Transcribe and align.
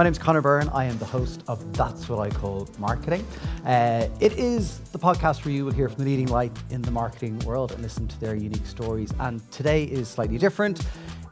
My 0.00 0.04
name 0.04 0.12
name's 0.12 0.24
Conor 0.24 0.40
Byrne. 0.40 0.70
I 0.70 0.86
am 0.86 0.96
the 0.96 1.04
host 1.04 1.44
of 1.46 1.74
That's 1.74 2.08
What 2.08 2.20
I 2.20 2.30
Call 2.30 2.66
Marketing. 2.78 3.22
Uh, 3.66 4.08
it 4.18 4.32
is 4.32 4.78
the 4.92 4.98
podcast 4.98 5.44
where 5.44 5.52
you 5.52 5.66
will 5.66 5.74
hear 5.74 5.90
from 5.90 5.98
the 5.98 6.04
leading 6.08 6.28
light 6.28 6.56
in 6.70 6.80
the 6.80 6.90
marketing 6.90 7.38
world 7.40 7.72
and 7.72 7.82
listen 7.82 8.08
to 8.08 8.18
their 8.18 8.34
unique 8.34 8.64
stories. 8.64 9.12
And 9.18 9.42
today 9.52 9.84
is 9.84 10.08
slightly 10.08 10.38
different 10.38 10.80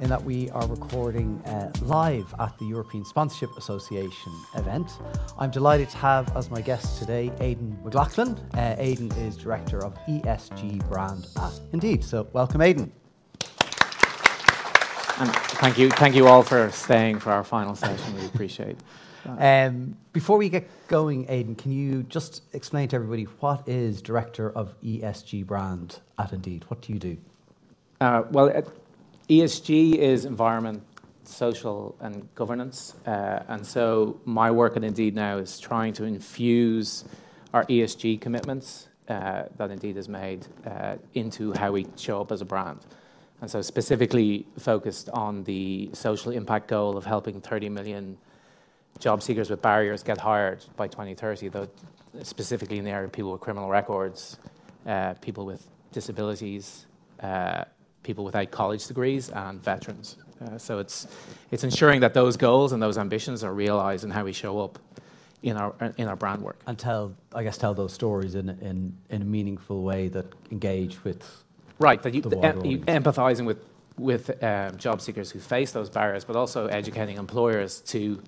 in 0.01 0.11
that 0.11 0.23
we 0.23 0.51
are 0.51 0.67
recording 0.67 1.41
uh, 1.47 1.73
live 1.81 2.35
at 2.39 2.59
the 2.59 2.67
European 2.67 3.07
Sponsorship 3.07 3.57
Association 3.57 4.35
event. 4.57 4.91
I'm 5.39 5.51
delighted 5.51 5.89
to 5.89 5.97
have 5.97 6.37
as 6.37 6.51
my 6.51 6.61
guest 6.61 6.99
today 6.99 7.33
Aidan 7.41 7.79
McLaughlin. 7.83 8.39
Uh, 8.53 8.77
Aidan 8.77 9.11
is 9.13 9.39
Director 9.39 9.83
of 9.83 9.95
ESG 10.07 10.87
Brand 10.91 11.27
at 11.39 11.59
Indeed. 11.73 12.05
So, 12.05 12.29
welcome, 12.35 12.61
Aidan. 12.61 12.93
And 15.21 15.31
thank 15.31 15.79
you, 15.79 15.91
thank 15.91 16.15
you 16.15 16.29
all 16.29 16.45
for 16.45 16.71
staying 16.71 17.19
for 17.19 17.33
our 17.33 17.43
final 17.43 17.75
session. 17.75 18.17
We 18.17 18.27
appreciate. 18.27 18.77
Um, 19.27 19.97
before 20.13 20.39
we 20.39 20.49
get 20.49 20.69
going, 20.87 21.27
Aidan, 21.29 21.57
can 21.57 21.73
you 21.73 22.05
just 22.05 22.43
explain 22.53 22.89
to 22.91 22.97
everybody 22.97 23.25
what 23.25 23.69
is 23.69 24.01
Director 24.01 24.51
of 24.53 24.81
ESG 24.81 25.45
Brand 25.45 25.99
at 26.21 26.33
Indeed? 26.33 26.65
What 26.69 26.83
do 26.83 26.93
you 26.93 27.01
do? 27.01 27.17
Uh, 28.01 28.23
well, 28.31 28.63
ESG 29.29 29.97
is 29.97 30.25
environment, 30.25 30.85
social, 31.25 31.97
and 32.01 32.33
governance. 32.37 32.95
Uh, 33.05 33.43
and 33.49 33.67
so 33.67 34.21
my 34.25 34.53
work 34.53 34.77
at 34.77 34.85
Indeed 34.85 35.17
now 35.17 35.39
is 35.39 35.59
trying 35.59 35.95
to 35.95 36.05
infuse 36.05 37.05
our 37.53 37.65
ESG 37.65 38.21
commitments 38.21 38.87
uh, 39.09 39.45
that 39.57 39.73
Indeed 39.73 39.97
has 39.97 40.09
made 40.09 40.47
uh, 40.65 40.95
into 41.15 41.53
how 41.55 41.73
we 41.73 41.89
show 41.97 42.21
up 42.21 42.31
as 42.31 42.41
a 42.41 42.45
brand. 42.45 42.79
And 43.41 43.51
so 43.51 43.63
specifically 43.63 44.47
focused 44.59 45.09
on 45.11 45.45
the 45.45 45.91
social 45.93 46.33
impact 46.33 46.69
goal 46.69 46.97
of 46.97 47.05
helping 47.05 47.41
30 47.41 47.69
million 47.69 48.19
job 48.99 49.23
seekers 49.23 49.49
with 49.49 49.63
barriers 49.63 50.03
get 50.03 50.19
hired 50.19 50.65
by 50.77 50.89
2030, 50.89 51.49
though 51.49 51.69
specifically 52.23 52.79
in 52.79 52.85
the 52.85 52.91
area 52.91 53.07
of 53.07 53.13
people 53.13 53.31
with 53.31 53.41
criminal 53.41 53.69
records, 53.69 54.39
uh, 54.87 55.15
people 55.15 55.47
with 55.47 55.69
disabilities, 55.93 56.87
uh, 57.21 57.65
people 58.03 58.25
without 58.25 58.51
college 58.51 58.87
degrees, 58.87 59.31
and 59.31 59.63
veterans. 59.63 60.17
Uh, 60.41 60.59
so 60.59 60.79
it's, 60.79 61.07
it's 61.51 61.65
ensuring 61.65 62.01
that 62.01 62.15
those 62.15 62.37
goals 62.37 62.73
and 62.73 62.83
those 62.83 62.99
ambitions 62.99 63.45
are 63.45 63.53
realized 63.53 64.05
in 64.05 64.11
how 64.11 64.25
we 64.25 64.33
show 64.33 64.61
up 64.61 64.79
in 65.43 65.57
our, 65.57 65.75
in 65.97 66.09
our 66.09 66.17
brand 66.17 66.43
work. 66.43 66.59
And 66.67 66.79
tell, 66.79 67.15
I 67.35 67.43
guess, 67.43 67.59
tell 67.59 67.75
those 67.75 67.93
stories 67.93 68.35
in, 68.35 68.49
in, 68.49 68.97
in 69.11 69.23
a 69.23 69.25
meaningful 69.25 69.83
way 69.83 70.09
that 70.09 70.27
engage 70.51 71.03
with 71.05 71.45
Right, 71.79 72.03
that 72.03 72.15
you, 72.15 72.23
you 72.23 72.79
empathizing 72.81 73.47
with 73.47 73.59
with 73.99 74.43
um, 74.43 74.77
job 74.77 75.01
seekers 75.01 75.31
who 75.31 75.41
face 75.41 75.73
those 75.73 75.91
barriers, 75.91 76.25
but 76.25 76.37
also 76.37 76.67
educating 76.67 77.17
employers 77.17 77.81
to 77.81 78.23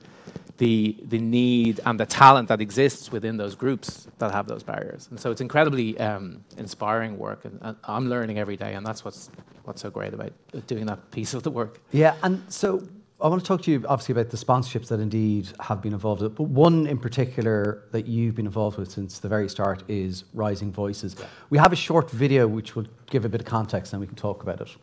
the 0.59 0.97
the 1.05 1.19
need 1.19 1.81
and 1.87 1.99
the 1.99 2.07
talent 2.07 2.49
that 2.49 2.61
exists 2.61 3.11
within 3.11 3.37
those 3.39 3.55
groups 3.55 4.07
that 4.19 4.31
have 4.31 4.47
those 4.47 4.63
barriers. 4.63 5.09
And 5.11 5.19
so 5.19 5.31
it's 5.31 5.41
incredibly 5.41 5.99
um, 5.99 6.45
inspiring 6.59 7.19
work, 7.19 7.45
and, 7.45 7.59
and, 7.63 7.77
I'm 7.85 8.09
learning 8.09 8.39
every 8.39 8.57
day, 8.57 8.75
and 8.75 8.85
that's 8.85 9.05
what's 9.05 9.31
what's 9.65 9.83
so 9.83 9.91
great 9.91 10.13
about 10.13 10.33
doing 10.67 10.87
that 10.87 11.11
piece 11.11 11.35
of 11.35 11.43
the 11.43 11.51
work. 11.51 11.81
Yeah, 11.93 12.15
and 12.23 12.43
so 12.53 12.83
I 13.23 13.29
want 13.29 13.43
to 13.43 13.47
talk 13.47 13.61
to 13.63 13.71
you 13.71 13.85
obviously 13.87 14.13
about 14.13 14.31
the 14.31 14.39
sponsorships 14.39 14.89
that 14.89 14.99
indeed 14.99 15.51
have 15.61 15.83
been 15.83 15.93
involved 15.93 16.23
with, 16.23 16.37
but 16.37 16.45
one 16.45 16.87
in 16.87 16.97
particular 16.97 17.85
that 17.93 18.07
you've 18.07 18.35
been 18.35 18.47
involved 18.47 18.79
with 18.79 18.91
since 18.91 19.19
the 19.19 19.29
very 19.29 19.47
start 19.47 19.83
is 19.89 20.25
Rising 20.33 20.73
Voices. 20.73 21.17
Yeah. 21.19 21.27
We 21.51 21.59
have 21.59 21.71
a 21.71 21.77
short 21.77 22.11
video 22.11 22.49
which 22.49 22.75
will 22.75 22.87
give 23.07 23.27
a 23.27 23.29
bit 23.29 23.43
of 23.43 23.47
context 23.47 23.93
and 23.93 24.01
we 24.01 24.07
can 24.07 24.17
talk 24.17 24.43
about 24.43 24.63
it. 24.63 24.75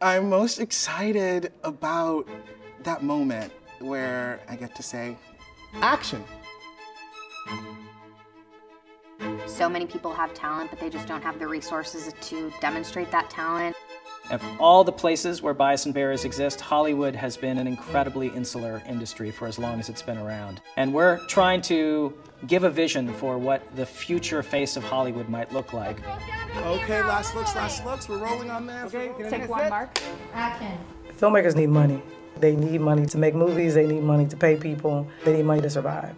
I'm 0.00 0.28
most 0.28 0.58
excited 0.58 1.52
about 1.62 2.28
that 2.82 3.04
moment 3.04 3.52
where 3.78 4.40
I 4.48 4.56
get 4.56 4.74
to 4.74 4.82
say, 4.82 5.16
action. 5.74 6.24
So 9.46 9.68
many 9.68 9.86
people 9.86 10.12
have 10.12 10.34
talent, 10.34 10.70
but 10.70 10.80
they 10.80 10.90
just 10.90 11.06
don't 11.06 11.22
have 11.22 11.38
the 11.38 11.46
resources 11.46 12.12
to 12.28 12.52
demonstrate 12.60 13.10
that 13.10 13.30
talent. 13.30 13.76
Of 14.30 14.42
all 14.58 14.84
the 14.84 14.92
places 14.92 15.42
where 15.42 15.52
bias 15.52 15.84
and 15.84 15.92
barriers 15.94 16.24
exist, 16.24 16.58
Hollywood 16.58 17.14
has 17.14 17.36
been 17.36 17.58
an 17.58 17.66
incredibly 17.66 18.28
insular 18.28 18.82
industry 18.88 19.30
for 19.30 19.46
as 19.46 19.58
long 19.58 19.78
as 19.78 19.90
it's 19.90 20.00
been 20.00 20.16
around. 20.16 20.62
And 20.78 20.94
we're 20.94 21.18
trying 21.26 21.60
to 21.62 22.14
give 22.46 22.64
a 22.64 22.70
vision 22.70 23.12
for 23.12 23.36
what 23.36 23.62
the 23.76 23.84
future 23.84 24.42
face 24.42 24.78
of 24.78 24.84
Hollywood 24.84 25.28
might 25.28 25.52
look 25.52 25.74
like. 25.74 25.98
Okay, 26.56 27.02
last 27.02 27.34
looks, 27.34 27.54
last 27.54 27.84
looks. 27.84 28.08
We're 28.08 28.16
rolling 28.16 28.50
on 28.50 28.66
that. 28.66 28.86
Okay, 28.94 29.12
take 29.28 29.46
one, 29.46 29.68
Mark. 29.68 30.00
Action. 30.32 30.78
Filmmakers 31.18 31.54
need 31.54 31.68
money. 31.68 32.02
They 32.40 32.56
need 32.56 32.80
money 32.80 33.06
to 33.06 33.18
make 33.18 33.34
movies, 33.34 33.74
they 33.74 33.86
need 33.86 34.02
money 34.02 34.26
to 34.26 34.36
pay 34.36 34.56
people, 34.56 35.06
they 35.24 35.36
need 35.36 35.44
money 35.44 35.60
to 35.60 35.70
survive. 35.70 36.16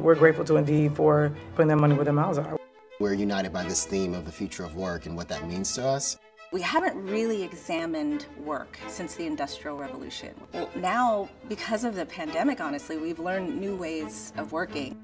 We're 0.00 0.16
grateful 0.16 0.44
to 0.46 0.56
Indeed 0.56 0.96
for 0.96 1.32
putting 1.54 1.68
that 1.68 1.76
money 1.76 1.94
where 1.94 2.04
their 2.04 2.12
mouths 2.12 2.36
are. 2.36 2.58
We're 2.98 3.14
united 3.14 3.52
by 3.52 3.62
this 3.62 3.86
theme 3.86 4.12
of 4.12 4.26
the 4.26 4.32
future 4.32 4.64
of 4.64 4.74
work 4.74 5.06
and 5.06 5.16
what 5.16 5.28
that 5.28 5.48
means 5.48 5.72
to 5.74 5.86
us. 5.86 6.18
We 6.52 6.62
haven't 6.62 7.00
really 7.00 7.44
examined 7.44 8.26
work 8.44 8.76
since 8.88 9.14
the 9.14 9.24
Industrial 9.24 9.76
Revolution. 9.76 10.34
Well, 10.52 10.68
now, 10.74 11.28
because 11.48 11.84
of 11.84 11.94
the 11.94 12.04
pandemic, 12.06 12.60
honestly, 12.60 12.96
we've 12.96 13.20
learned 13.20 13.56
new 13.60 13.76
ways 13.76 14.32
of 14.36 14.50
working. 14.50 15.00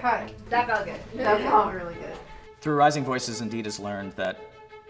Cut. 0.00 0.32
That 0.48 0.66
felt 0.66 0.86
good. 0.86 1.00
That 1.16 1.40
felt 1.42 1.74
really 1.74 1.94
good. 1.96 2.16
Through 2.62 2.76
Rising 2.76 3.04
Voices, 3.04 3.42
Indeed 3.42 3.66
has 3.66 3.78
learned 3.78 4.12
that 4.12 4.40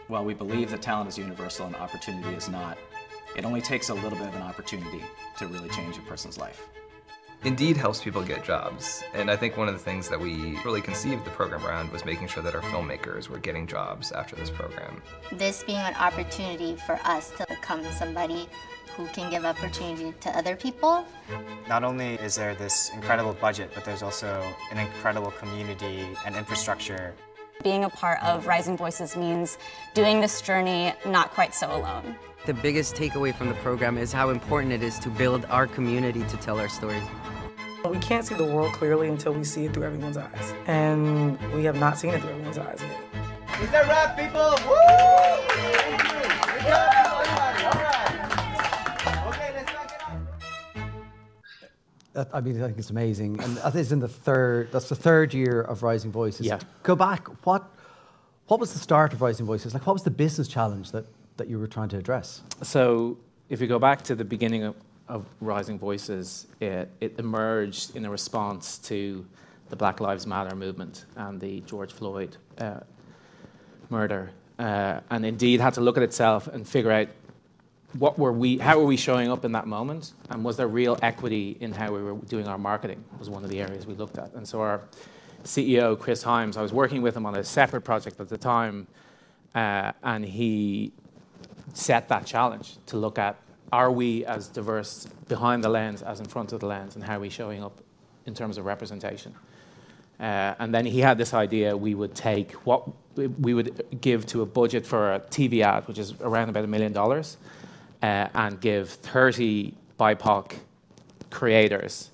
while 0.07 0.25
we 0.25 0.33
believe 0.33 0.71
that 0.71 0.81
talent 0.81 1.09
is 1.09 1.19
universal 1.19 1.67
and 1.67 1.75
opportunity 1.75 2.37
is 2.37 2.49
not, 2.49 2.79
it 3.37 3.45
only 3.45 3.61
takes 3.61 3.89
a 3.89 3.95
little 3.95 4.19
bit 4.19 4.29
of 4.29 4.35
an 4.37 4.43
opportunity 4.43 5.03
to 5.39 5.49
really 5.49 5.69
change 5.71 5.99
a 5.99 6.03
person's 6.03 6.39
life. 6.39 6.69
Indeed 7.43 7.79
helps 7.79 8.03
people 8.03 8.23
get 8.23 8.45
jobs. 8.45 9.03
And 9.15 9.31
I 9.31 9.37
think 9.37 9.57
one 9.57 9.67
of 9.67 9.73
the 9.73 9.81
things 9.81 10.11
that 10.11 10.21
we 10.21 10.59
really 10.63 10.83
conceived 10.83 11.25
the 11.25 11.31
program 11.31 11.65
around 11.65 11.91
was 11.91 12.05
making 12.05 12.29
sure 12.29 12.43
that 12.43 12.55
our 12.55 12.61
filmmakers 12.61 13.31
were 13.31 13.39
getting 13.39 13.67
jobs 13.67 14.13
after 14.13 14.37
this 14.37 14.51
program. 14.51 15.01
This 15.33 15.65
being 15.65 15.79
an 15.79 15.95
opportunity 15.95 16.77
for 16.77 17.01
us 17.05 17.31
to 17.39 17.47
become 17.49 17.83
somebody 17.93 18.47
who 18.95 19.07
can 19.07 19.31
give 19.31 19.47
opportunity 19.47 20.13
to 20.21 20.29
other 20.37 20.55
people. 20.55 21.07
Not 21.67 21.83
only 21.83 22.17
is 22.17 22.37
there 22.37 22.55
this 22.55 22.91
incredible 22.93 23.33
budget, 23.33 23.71
but 23.75 23.87
there's 23.87 24.03
also 24.03 24.45
an 24.71 24.79
incredible 24.79 25.31
community 25.31 26.07
and 26.27 26.37
infrastructure. 26.37 27.15
Being 27.63 27.85
a 27.85 27.91
part 27.91 28.23
of 28.23 28.47
Rising 28.47 28.77
Voices 28.77 29.17
means 29.17 29.57
doing 29.95 30.21
this 30.21 30.43
journey 30.43 30.93
not 31.07 31.31
quite 31.31 31.55
so 31.55 31.75
alone. 31.75 32.17
The 32.47 32.55
biggest 32.55 32.95
takeaway 32.95 33.35
from 33.35 33.49
the 33.49 33.55
program 33.57 33.99
is 33.99 34.15
how 34.15 34.31
important 34.31 34.73
it 34.73 34.83
is 34.83 34.99
to 35.01 35.11
build 35.11 35.45
our 35.51 35.67
community 35.67 36.23
to 36.25 36.37
tell 36.39 36.59
our 36.59 36.71
stories. 36.71 37.03
We 37.87 37.99
can't 37.99 38.27
see 38.27 38.35
the 38.35 38.47
world 38.47 38.73
clearly 38.73 39.09
until 39.11 39.35
we 39.35 39.45
see 39.45 39.67
it 39.67 39.75
through 39.75 39.85
everyone's 39.85 40.17
eyes. 40.17 40.55
And 40.67 41.39
we 41.53 41.65
have 41.65 41.79
not 41.79 41.99
seen 41.99 42.15
it 42.15 42.23
through 42.23 42.31
everyone's 42.31 42.57
eyes 42.57 42.81
yet. 42.81 42.99
Is 43.61 43.71
that 43.73 43.87
right, 43.87 44.17
people? 44.17 44.55
Woo! 44.67 44.75
Good 46.55 46.65
job, 46.67 46.89
everybody. 46.97 47.65
All 47.65 47.73
right. 47.85 48.09
Okay, 49.29 49.53
let's 49.55 49.73
back 49.73 49.91
it 52.15 52.19
up. 52.19 52.31
I 52.33 52.41
mean, 52.41 52.63
I 52.63 52.67
think 52.67 52.79
it's 52.79 52.89
amazing, 52.91 53.39
and 53.43 53.59
that 53.59 53.75
is 53.75 53.93
in 53.93 54.01
the 54.01 54.09
third. 54.09 54.73
That's 54.73 54.89
the 54.89 54.97
third 54.97 55.35
year 55.35 55.61
of 55.61 55.83
Rising 55.83 56.11
Voices. 56.11 56.47
Yeah. 56.47 56.59
Go 56.85 56.97
back. 56.97 57.29
What, 57.45 57.69
what 58.47 58.61
was 58.61 58.73
the 58.73 58.79
start 58.79 59.13
of 59.13 59.21
Rising 59.21 59.45
Voices? 59.45 59.75
Like, 59.75 59.87
what 59.87 59.93
was 59.93 60.05
the 60.05 60.11
business 60.11 60.49
challenge 60.49 60.93
that 60.93 61.05
that 61.41 61.49
you 61.49 61.59
were 61.59 61.67
trying 61.67 61.89
to 61.91 61.99
address? 61.99 62.43
So, 62.63 63.19
if 63.49 63.61
you 63.61 63.67
go 63.67 63.81
back 63.81 64.03
to 64.03 64.15
the 64.15 64.25
beginning 64.25 64.63
of 64.63 64.77
of 65.11 65.27
Rising 65.41 65.77
Voices, 65.77 66.47
it, 66.61 66.89
it 67.01 67.19
emerged 67.19 67.97
in 67.97 68.05
a 68.05 68.11
response 68.11 68.79
to 68.79 69.27
the 69.69 69.77
Black 69.77 70.01
Lives 70.01 70.25
Matter 70.25 70.55
movement 70.55 71.05
and 71.17 71.41
the 71.41 71.61
George 71.63 71.93
Floyd 71.93 72.37
uh, 72.59 72.81
murder, 73.91 74.31
uh, 74.61 75.01
and 75.11 75.27
indeed 75.27 75.61
had 75.61 75.75
to 75.75 75.81
look 75.81 75.97
at 75.97 76.05
itself 76.05 76.47
and 76.47 76.67
figure 76.67 76.93
out 76.93 77.09
what 77.99 78.21
were 78.21 78.33
we, 78.33 78.59
how 78.59 78.79
were 78.79 78.85
we 78.85 78.97
showing 78.97 79.33
up 79.33 79.45
in 79.45 79.51
that 79.51 79.67
moment, 79.67 80.13
and 80.31 80.45
was 80.45 80.57
there 80.57 80.69
real 80.69 80.97
equity 81.03 81.57
in 81.59 81.73
how 81.73 81.93
we 81.93 82.01
were 82.01 82.15
doing 82.15 82.47
our 82.47 82.59
marketing? 82.59 83.03
Was 83.19 83.29
one 83.29 83.43
of 83.43 83.51
the 83.51 83.61
areas 83.61 83.87
we 83.87 83.95
looked 83.95 84.17
at, 84.17 84.33
and 84.35 84.47
so 84.47 84.61
our 84.61 84.83
CEO 85.43 85.99
Chris 85.99 86.23
Hyams, 86.23 86.57
I 86.57 86.63
was 86.63 86.73
working 86.73 87.03
with 87.03 87.17
him 87.17 87.27
on 87.27 87.35
a 87.35 87.43
separate 87.43 87.81
project 87.81 88.21
at 88.21 88.29
the 88.29 88.39
time, 88.39 88.87
uh, 89.57 89.91
and 90.05 90.25
he 90.25 90.93
set 91.75 92.09
that 92.09 92.27
challenge 92.27 92.77
to 92.87 92.97
look 92.97 93.19
at 93.19 93.37
are 93.73 93.91
we 93.91 94.25
as 94.25 94.49
diverse 94.49 95.07
behind 95.29 95.63
the 95.63 95.69
lens 95.69 96.03
as 96.03 96.19
in 96.19 96.27
front 96.27 96.53
of 96.53 96.61
the 96.61 96.67
lens, 96.67 96.97
and 96.97 97.05
how 97.05 97.17
are 97.17 97.21
we 97.21 97.29
showing 97.29 97.63
up 97.63 97.81
in 98.27 98.35
terms 98.35 98.59
of 98.59 98.65
representation? 98.65 99.33
Uh, 100.19 100.55
and 100.59 100.75
then 100.75 100.85
he 100.85 100.99
had 101.01 101.17
this 101.17 101.33
idea 101.33 101.77
we 101.77 101.95
would 101.95 102.15
take 102.15 102.53
what 102.67 102.89
we 103.17 103.55
would 103.55 104.01
give 104.01 104.27
to 104.27 104.43
a 104.43 104.47
budget 104.47 104.85
for 104.85 105.15
a 105.15 105.21
TV 105.21 105.63
ad, 105.63 105.87
which 105.87 105.99
is 105.99 106.15
around 106.21 106.49
about 106.49 106.65
a 106.65 106.67
million 106.67 106.93
dollars, 106.93 107.37
uh, 108.03 108.29
and 108.35 108.61
give 108.61 108.91
30 108.91 109.73
BIPOC 109.99 110.53
creators 111.31 112.11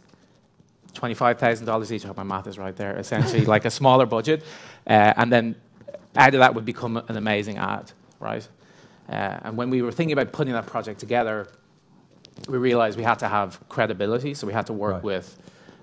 $25,000 0.96 1.90
each. 1.90 2.04
I 2.04 2.08
hope 2.08 2.16
my 2.16 2.22
math 2.22 2.46
is 2.46 2.58
right 2.58 2.74
there. 2.74 2.96
Essentially, 2.96 3.44
like 3.54 3.64
a 3.64 3.70
smaller 3.70 4.06
budget. 4.06 4.42
Uh, 4.86 5.12
and 5.16 5.32
then 5.32 5.54
out 6.16 6.34
of 6.34 6.40
that 6.40 6.54
would 6.54 6.64
become 6.64 6.96
an 6.96 7.16
amazing 7.16 7.58
ad, 7.58 7.92
right? 8.18 8.46
Uh, 9.08 9.38
and 9.44 9.56
when 9.56 9.70
we 9.70 9.82
were 9.82 9.92
thinking 9.92 10.12
about 10.12 10.32
putting 10.32 10.52
that 10.52 10.66
project 10.66 11.00
together, 11.00 11.48
we 12.48 12.58
realized 12.58 12.98
we 12.98 13.04
had 13.04 13.18
to 13.20 13.28
have 13.28 13.58
credibility, 13.68 14.34
so 14.34 14.46
we 14.46 14.52
had 14.52 14.66
to 14.66 14.72
work 14.72 14.94
Right. 14.94 15.02
with 15.04 15.38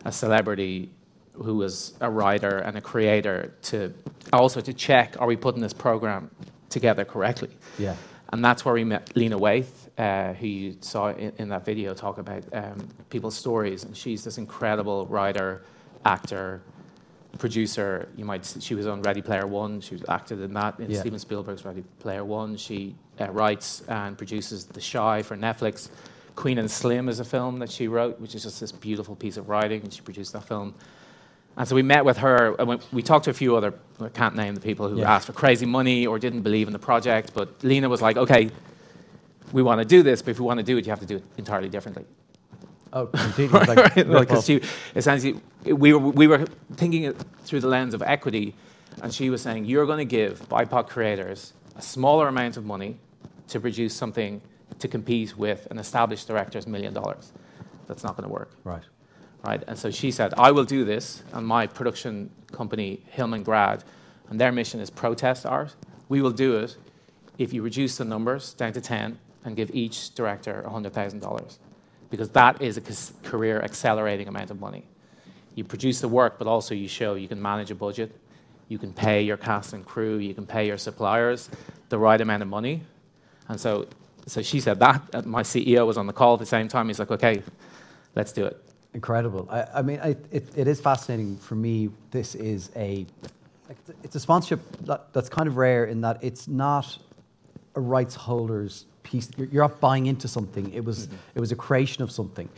a 0.06 0.12
celebrity 0.12 0.92
who 1.34 1.56
was 1.56 1.94
a 2.02 2.10
writer 2.10 2.60
and 2.60 2.78
a 2.78 2.81
creator 2.81 3.54
to 3.64 3.92
also 4.31 4.62
to 4.62 4.72
check 4.74 5.16
are 5.20 5.25
we 5.28 5.36
putting 5.36 5.62
this 5.62 5.74
program 5.74 6.30
together 6.70 7.06
correctly. 7.06 7.50
Yeah. 7.80 7.96
And 8.31 8.44
that's 8.44 8.66
where 8.66 8.74
we 8.74 8.84
met 8.84 9.16
Lena 9.16 9.38
Waithe, 9.40 9.66
uh, 9.98 10.34
who 10.34 10.48
you 10.48 10.78
saw 10.81 11.10
in, 11.10 11.34
in 11.38 11.50
that 11.50 11.66
video 11.66 11.94
talk 11.94 12.18
about 12.18 12.44
um, 12.54 12.88
people's 13.10 13.36
stories. 13.36 13.84
And 13.84 13.96
she's 13.98 14.24
this 14.24 14.38
incredible 14.38 15.06
writer, 15.08 15.64
actor, 16.06 16.62
producer. 17.40 18.08
You 18.16 18.26
might 18.26 18.46
she 18.60 18.76
was 18.76 18.88
on 18.88 19.02
Ready 19.02 19.22
Player 19.22 19.48
One. 19.48 19.82
She 19.82 19.96
was 19.96 20.04
acted 20.10 20.42
in 20.42 20.54
that 20.54 20.80
in 20.80 20.90
Yeah. 20.92 21.00
Steven 21.00 21.20
Spielberg's 21.20 21.66
Ready 21.66 21.84
Player 22.00 22.24
One. 22.24 22.58
She 22.58 22.96
uh, 23.20 23.30
writes 23.32 23.84
and 23.88 24.18
produces 24.18 24.66
The 24.66 24.82
Chi 24.82 25.22
for 25.24 25.36
Netflix. 25.36 25.90
Queen 26.36 26.58
and 26.58 26.70
Slim 26.70 27.10
is 27.10 27.20
a 27.20 27.26
film 27.26 27.60
that 27.60 27.70
she 27.70 27.88
wrote, 27.88 28.20
which 28.20 28.34
is 28.34 28.44
just 28.44 28.60
this 28.60 28.72
beautiful 28.72 29.16
piece 29.16 29.38
of 29.38 29.50
writing, 29.50 29.82
and 29.84 29.94
she 29.94 30.02
produced 30.02 30.34
that 30.34 30.44
film. 30.44 30.74
And 31.56 31.68
so 31.68 31.76
we 31.76 31.84
met 31.84 32.04
with 32.04 32.18
her, 32.18 32.56
and 32.58 32.68
we, 32.68 32.78
we 32.92 33.02
talked 33.04 33.26
to 33.26 33.30
a 33.30 33.34
few 33.36 33.56
other, 33.56 33.76
I 34.02 34.10
can't 34.10 34.36
name 34.36 34.56
the 34.56 34.62
people 34.62 34.90
who 34.90 35.00
Yeah. 35.02 35.14
asked 35.14 35.28
for 35.28 35.34
crazy 35.34 35.68
money 35.68 36.08
or 36.08 36.18
didn't 36.18 36.42
believe 36.42 36.66
in 36.66 36.74
the 36.74 36.80
project, 36.80 37.34
but 37.36 37.64
Lena 37.64 37.88
was 37.88 38.02
like, 38.02 38.18
okay, 38.18 38.50
we 39.52 39.62
want 39.62 39.78
to 39.80 39.86
do 39.86 40.02
this, 40.02 40.24
but 40.24 40.32
if 40.32 40.40
we 40.40 40.46
want 40.48 40.58
to 40.58 40.64
do 40.64 40.76
it, 40.80 40.86
you 40.88 40.90
have 40.90 41.02
to 41.02 41.06
do 41.06 41.18
it 41.18 41.24
entirely 41.38 41.70
differently. 41.70 42.06
Oh, 42.95 43.07
completely. 43.13 43.60
like, 43.60 43.95
Right, 43.95 44.07
like, 44.07 44.44
she, 44.44 44.62
essentially, 44.95 45.40
we 45.66 45.94
were, 45.94 46.00
we 46.00 46.28
were 46.28 46.45
thinking 46.75 47.04
it 47.04 47.18
through 47.44 47.60
the 47.62 47.68
lens 47.68 47.94
of 47.94 48.01
equity, 48.04 48.54
and 49.01 49.12
she 49.13 49.30
was 49.31 49.42
saying, 49.42 49.66
you're 49.66 49.86
going 49.88 49.98
to 49.98 50.06
give 50.06 50.48
BIPOC 50.48 50.88
creators 50.88 51.54
a 51.75 51.81
smaller 51.81 52.28
amount 52.28 52.56
of 52.56 52.66
money 52.66 53.00
to 53.48 53.60
produce 53.60 53.95
something 53.95 54.42
to 54.80 54.88
compete 54.88 55.36
with 55.38 55.68
an 55.72 55.80
established 55.80 56.28
director's 56.28 56.68
million 56.68 56.94
dollars. 56.94 57.31
That's 57.88 58.04
not 58.04 58.16
going 58.16 58.28
to 58.30 58.34
work 58.34 58.51
Right. 58.63 58.84
right? 59.44 59.62
And 59.68 59.78
so 59.78 59.89
she 59.92 60.10
said, 60.12 60.34
I 60.38 60.51
will 60.51 60.63
do 60.63 60.86
this, 60.86 61.24
and 61.34 61.46
my 61.46 61.68
production 61.68 62.30
company, 62.51 63.01
Hillman 63.10 63.44
Grad, 63.44 63.84
and 64.30 64.39
their 64.39 64.51
mission 64.51 64.80
is 64.80 64.89
protest 64.89 65.46
art. 65.46 65.75
We 66.10 66.22
will 66.22 66.31
do 66.31 66.57
it 66.57 66.78
if 67.39 67.51
you 67.54 67.62
reduce 67.63 67.98
the 67.98 68.06
numbers 68.06 68.54
down 68.54 68.74
to 68.74 68.81
10 68.81 69.18
and 69.44 69.56
give 69.56 69.72
each 69.74 70.13
director 70.16 70.63
$100,000, 70.68 71.57
because 72.13 72.30
that 72.30 72.62
is 72.62 72.77
a 72.77 73.27
career 73.27 73.60
accelerating 73.63 74.27
amount 74.27 74.51
of 74.51 74.60
money. 74.60 74.86
You 75.56 75.63
produce 75.63 76.00
the 76.00 76.07
work, 76.07 76.38
but 76.38 76.45
also 76.45 76.75
you 76.75 76.88
show 76.88 77.15
you 77.15 77.27
can 77.27 77.42
manage 77.42 77.71
a 77.71 77.75
budget, 77.75 78.15
you 78.68 78.77
can 78.77 78.94
pay 78.94 79.24
your 79.24 79.36
cast 79.36 79.74
and 79.74 79.83
crew, 79.83 80.18
you 80.18 80.36
can 80.36 80.45
pay 80.45 80.68
your 80.68 80.77
suppliers 80.77 81.50
the 81.89 81.98
right 81.98 82.21
amount 82.21 82.44
of 82.44 82.50
money. 82.50 82.83
And 83.48 83.60
so, 83.60 83.88
so 84.27 84.44
she 84.44 84.60
said 84.60 84.77
that. 84.77 85.25
My 85.25 85.42
CEO 85.42 85.88
was 85.88 85.98
on 85.98 86.06
the 86.06 86.13
call 86.13 86.36
at 86.36 86.39
the 86.39 86.45
same 86.45 86.68
time. 86.68 86.86
He's 86.86 87.00
like, 87.00 87.10
okay, 87.10 87.42
let's 88.13 88.31
do 88.31 88.45
it. 88.45 88.63
Incredible. 88.94 89.48
I, 89.50 89.80
I 89.80 89.81
mean, 89.81 90.00
I, 90.00 90.10
it, 90.31 90.56
it 90.56 90.68
is 90.68 90.80
fascinating 90.80 91.38
for 91.38 91.56
me. 91.56 91.89
This 92.12 92.36
is 92.36 92.69
a, 92.75 93.07
like, 93.68 93.77
it's 94.04 94.15
a- 94.15 94.19
sponsorship 94.19 94.60
that, 94.86 95.12
that's 95.13 95.30
kind 95.30 95.48
of 95.48 95.57
rare 95.57 95.86
in 95.86 96.01
that 96.01 96.24
it's 96.24 96.48
not 96.48 96.95
a 97.74 97.81
rights 97.81 98.13
holder's 98.13 98.86
piece. 99.04 99.30
You're, 99.38 99.64
not 99.64 99.80
buying 99.80 100.06
into 100.08 100.28
something. 100.28 100.74
It 100.74 100.84
was, 100.84 101.08
it 101.36 101.40
was 101.40 101.52
a 101.52 101.56
creation 101.56 102.04
of 102.04 102.12
something. 102.12 102.50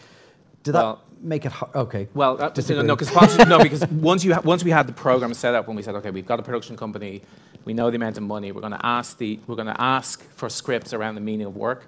Did 0.63 0.73
Mm-hmm. 0.75 0.83
Well- 0.83 0.95
that 0.95 1.01
make 1.23 1.45
it 1.45 1.51
hard? 1.51 1.75
Okay. 1.75 2.07
Well, 2.13 2.41
uh, 2.41 2.51
no, 2.83 2.95
because 2.95 3.47
no, 3.47 3.57
because 3.59 3.85
once 3.91 4.23
you 4.23 4.33
ha- 4.33 4.41
once 4.43 4.63
we 4.63 4.71
had 4.71 4.87
the 4.87 4.93
program 4.93 5.33
set 5.33 5.55
up, 5.55 5.67
when 5.67 5.75
we 5.75 5.81
said, 5.81 5.95
okay, 5.95 6.11
we've 6.11 6.25
got 6.25 6.39
a 6.39 6.43
production 6.43 6.75
company, 6.75 7.21
we 7.65 7.73
know 7.73 7.89
the 7.89 7.95
amount 7.95 8.17
of 8.17 8.23
money, 8.23 8.51
we're 8.51 8.61
going 8.61 8.73
to 8.73 8.85
ask 8.85 9.17
the 9.17 9.39
we're 9.47 9.55
going 9.55 9.67
to 9.67 9.81
ask 9.81 10.23
for 10.31 10.49
scripts 10.49 10.93
around 10.93 11.15
the 11.15 11.21
meaning 11.21 11.47
of 11.47 11.55
work. 11.55 11.87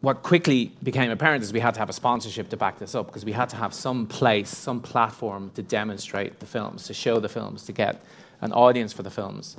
What 0.00 0.22
quickly 0.22 0.72
became 0.82 1.10
apparent 1.10 1.42
is 1.44 1.52
we 1.52 1.60
had 1.60 1.74
to 1.74 1.80
have 1.80 1.90
a 1.90 1.92
sponsorship 1.92 2.48
to 2.50 2.56
back 2.56 2.78
this 2.78 2.94
up 2.94 3.06
because 3.06 3.24
we 3.24 3.32
had 3.32 3.50
to 3.50 3.56
have 3.56 3.74
some 3.74 4.06
place, 4.06 4.48
some 4.48 4.80
platform 4.80 5.50
to 5.56 5.62
demonstrate 5.62 6.40
the 6.40 6.46
films, 6.46 6.84
to 6.84 6.94
show 6.94 7.20
the 7.20 7.28
films, 7.28 7.64
to 7.64 7.72
get 7.72 8.02
an 8.40 8.52
audience 8.52 8.94
for 8.94 9.02
the 9.02 9.10
films. 9.10 9.56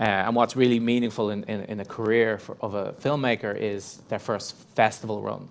Uh, 0.00 0.04
and 0.04 0.34
what's 0.34 0.56
really 0.56 0.80
meaningful 0.80 1.28
in, 1.28 1.44
in, 1.44 1.60
in 1.64 1.78
a 1.78 1.84
career 1.84 2.38
for, 2.38 2.56
of 2.62 2.72
a 2.74 2.92
filmmaker 2.94 3.54
is 3.54 3.98
their 4.08 4.18
first 4.18 4.56
festival 4.74 5.20
run. 5.20 5.48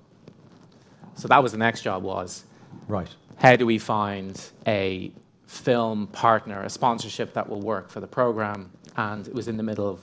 So 1.16 1.28
that 1.28 1.44
was 1.44 1.52
the 1.52 1.60
next 1.60 1.84
job 1.84 2.02
was 2.02 2.46
Right. 2.88 3.10
how 3.38 3.56
do 3.56 3.68
we 3.68 3.78
find 3.78 4.42
a 4.66 5.12
film 5.46 6.08
partner, 6.08 6.64
a 6.64 6.70
sponsorship 6.70 7.34
that 7.34 7.48
will 7.48 7.62
work 7.62 7.92
for 7.92 8.00
the 8.00 8.08
program? 8.08 8.72
And 8.98 9.28
it 9.28 9.36
was 9.36 9.48
in 9.48 9.58
the 9.58 9.64
middle 9.64 9.88
of 9.88 10.00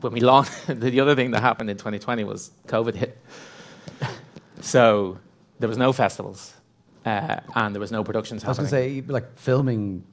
when 0.00 0.12
we 0.12 0.20
launched. 0.20 0.50
the 0.66 0.98
other 0.98 1.14
thing 1.14 1.30
that 1.30 1.40
happened 1.40 1.70
in 1.70 1.76
2020 1.76 2.24
was 2.24 2.50
COVID 2.66 2.96
hit. 2.96 3.18
so 4.60 5.18
there 5.60 5.68
was 5.68 5.78
no 5.78 5.92
festivals, 5.92 6.54
uh, 7.04 7.40
and 7.54 7.74
there 7.74 7.80
was 7.80 7.92
no 7.92 8.02
productions 8.02 8.44
I 8.44 8.48
was 8.48 8.58
going 8.58 8.66
to 8.66 8.70
say, 8.70 9.02
like, 9.06 9.36
filming. 9.36 10.04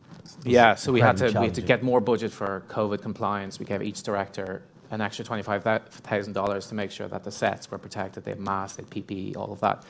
Yeah, 0.44 0.76
so 0.76 0.92
we 0.92 1.02
had 1.02 1.18
to 1.18 1.28
we 1.28 1.46
had 1.46 1.56
to 1.56 1.62
get 1.62 1.84
more 1.84 2.00
budget 2.00 2.32
for 2.32 2.64
COVID 2.70 3.02
compliance. 3.02 3.60
We 3.60 3.66
gave 3.66 3.82
each 3.82 4.04
director 4.04 4.62
an 4.92 5.02
extra 5.02 5.26
twenty 5.26 5.44
five 5.44 5.64
thousand 5.64 6.34
dollars 6.34 6.68
to 6.68 6.76
make 6.76 6.92
sure 6.92 7.08
that 7.08 7.24
the 7.24 7.32
sets 7.32 7.70
were 7.70 7.78
protected. 7.78 8.24
They 8.24 8.32
had 8.32 8.40
masks, 8.40 8.78
they 8.78 8.84
had 8.84 9.08
PPE, 9.08 9.38
all 9.38 9.52
of 9.52 9.60
that. 9.62 9.84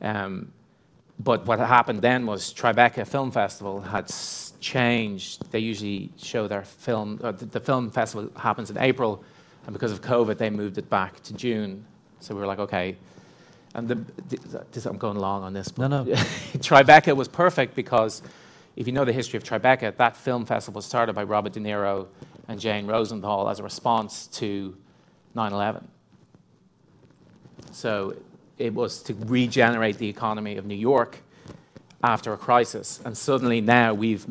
Um, 0.00 0.52
but 1.18 1.46
what 1.46 1.58
happened 1.58 2.02
then 2.02 2.26
was 2.26 2.52
Tribeca 2.52 3.06
Film 3.06 3.30
Festival 3.30 3.80
had 3.80 4.12
changed. 4.60 5.50
They 5.52 5.58
usually 5.60 6.10
show 6.16 6.48
their 6.48 6.62
film. 6.62 7.20
Uh, 7.22 7.32
the, 7.32 7.46
the 7.46 7.60
film 7.60 7.90
festival 7.90 8.30
happens 8.36 8.70
in 8.70 8.78
April, 8.78 9.22
and 9.66 9.72
because 9.72 9.92
of 9.92 10.00
COVID, 10.00 10.38
they 10.38 10.50
moved 10.50 10.78
it 10.78 10.88
back 10.90 11.22
to 11.24 11.34
June. 11.34 11.84
So 12.20 12.34
we 12.34 12.40
were 12.40 12.46
like, 12.46 12.60
okay. 12.60 12.96
And 13.74 13.88
the, 13.88 14.04
this, 14.72 14.86
I'm 14.86 14.98
going 14.98 15.18
long 15.18 15.42
on 15.42 15.52
this. 15.54 15.76
No, 15.78 15.88
but 15.88 16.06
no. 16.06 16.14
Tribeca 16.14 17.16
was 17.16 17.28
perfect 17.28 17.74
because 17.74 18.22
if 18.76 18.86
you 18.86 18.92
know 18.92 19.04
the 19.04 19.12
history 19.12 19.36
of 19.38 19.44
Tribeca, 19.44 19.96
that 19.96 20.16
film 20.16 20.44
festival 20.44 20.78
was 20.78 20.84
started 20.84 21.14
by 21.14 21.22
Robert 21.22 21.52
De 21.54 21.60
Niro 21.60 22.06
and 22.48 22.60
Jane 22.60 22.86
Rosenthal 22.86 23.48
as 23.48 23.60
a 23.60 23.62
response 23.62 24.26
to 24.28 24.76
9 25.34 25.52
11. 25.52 25.88
So 27.70 28.14
it 28.58 28.74
was 28.74 29.02
to 29.04 29.14
regenerate 29.14 29.98
the 29.98 30.08
economy 30.08 30.56
of 30.56 30.66
New 30.66 30.74
York 30.74 31.18
after 32.02 32.32
a 32.32 32.36
crisis. 32.36 33.00
And 33.04 33.16
suddenly 33.16 33.60
now 33.60 33.94
we've, 33.94 34.26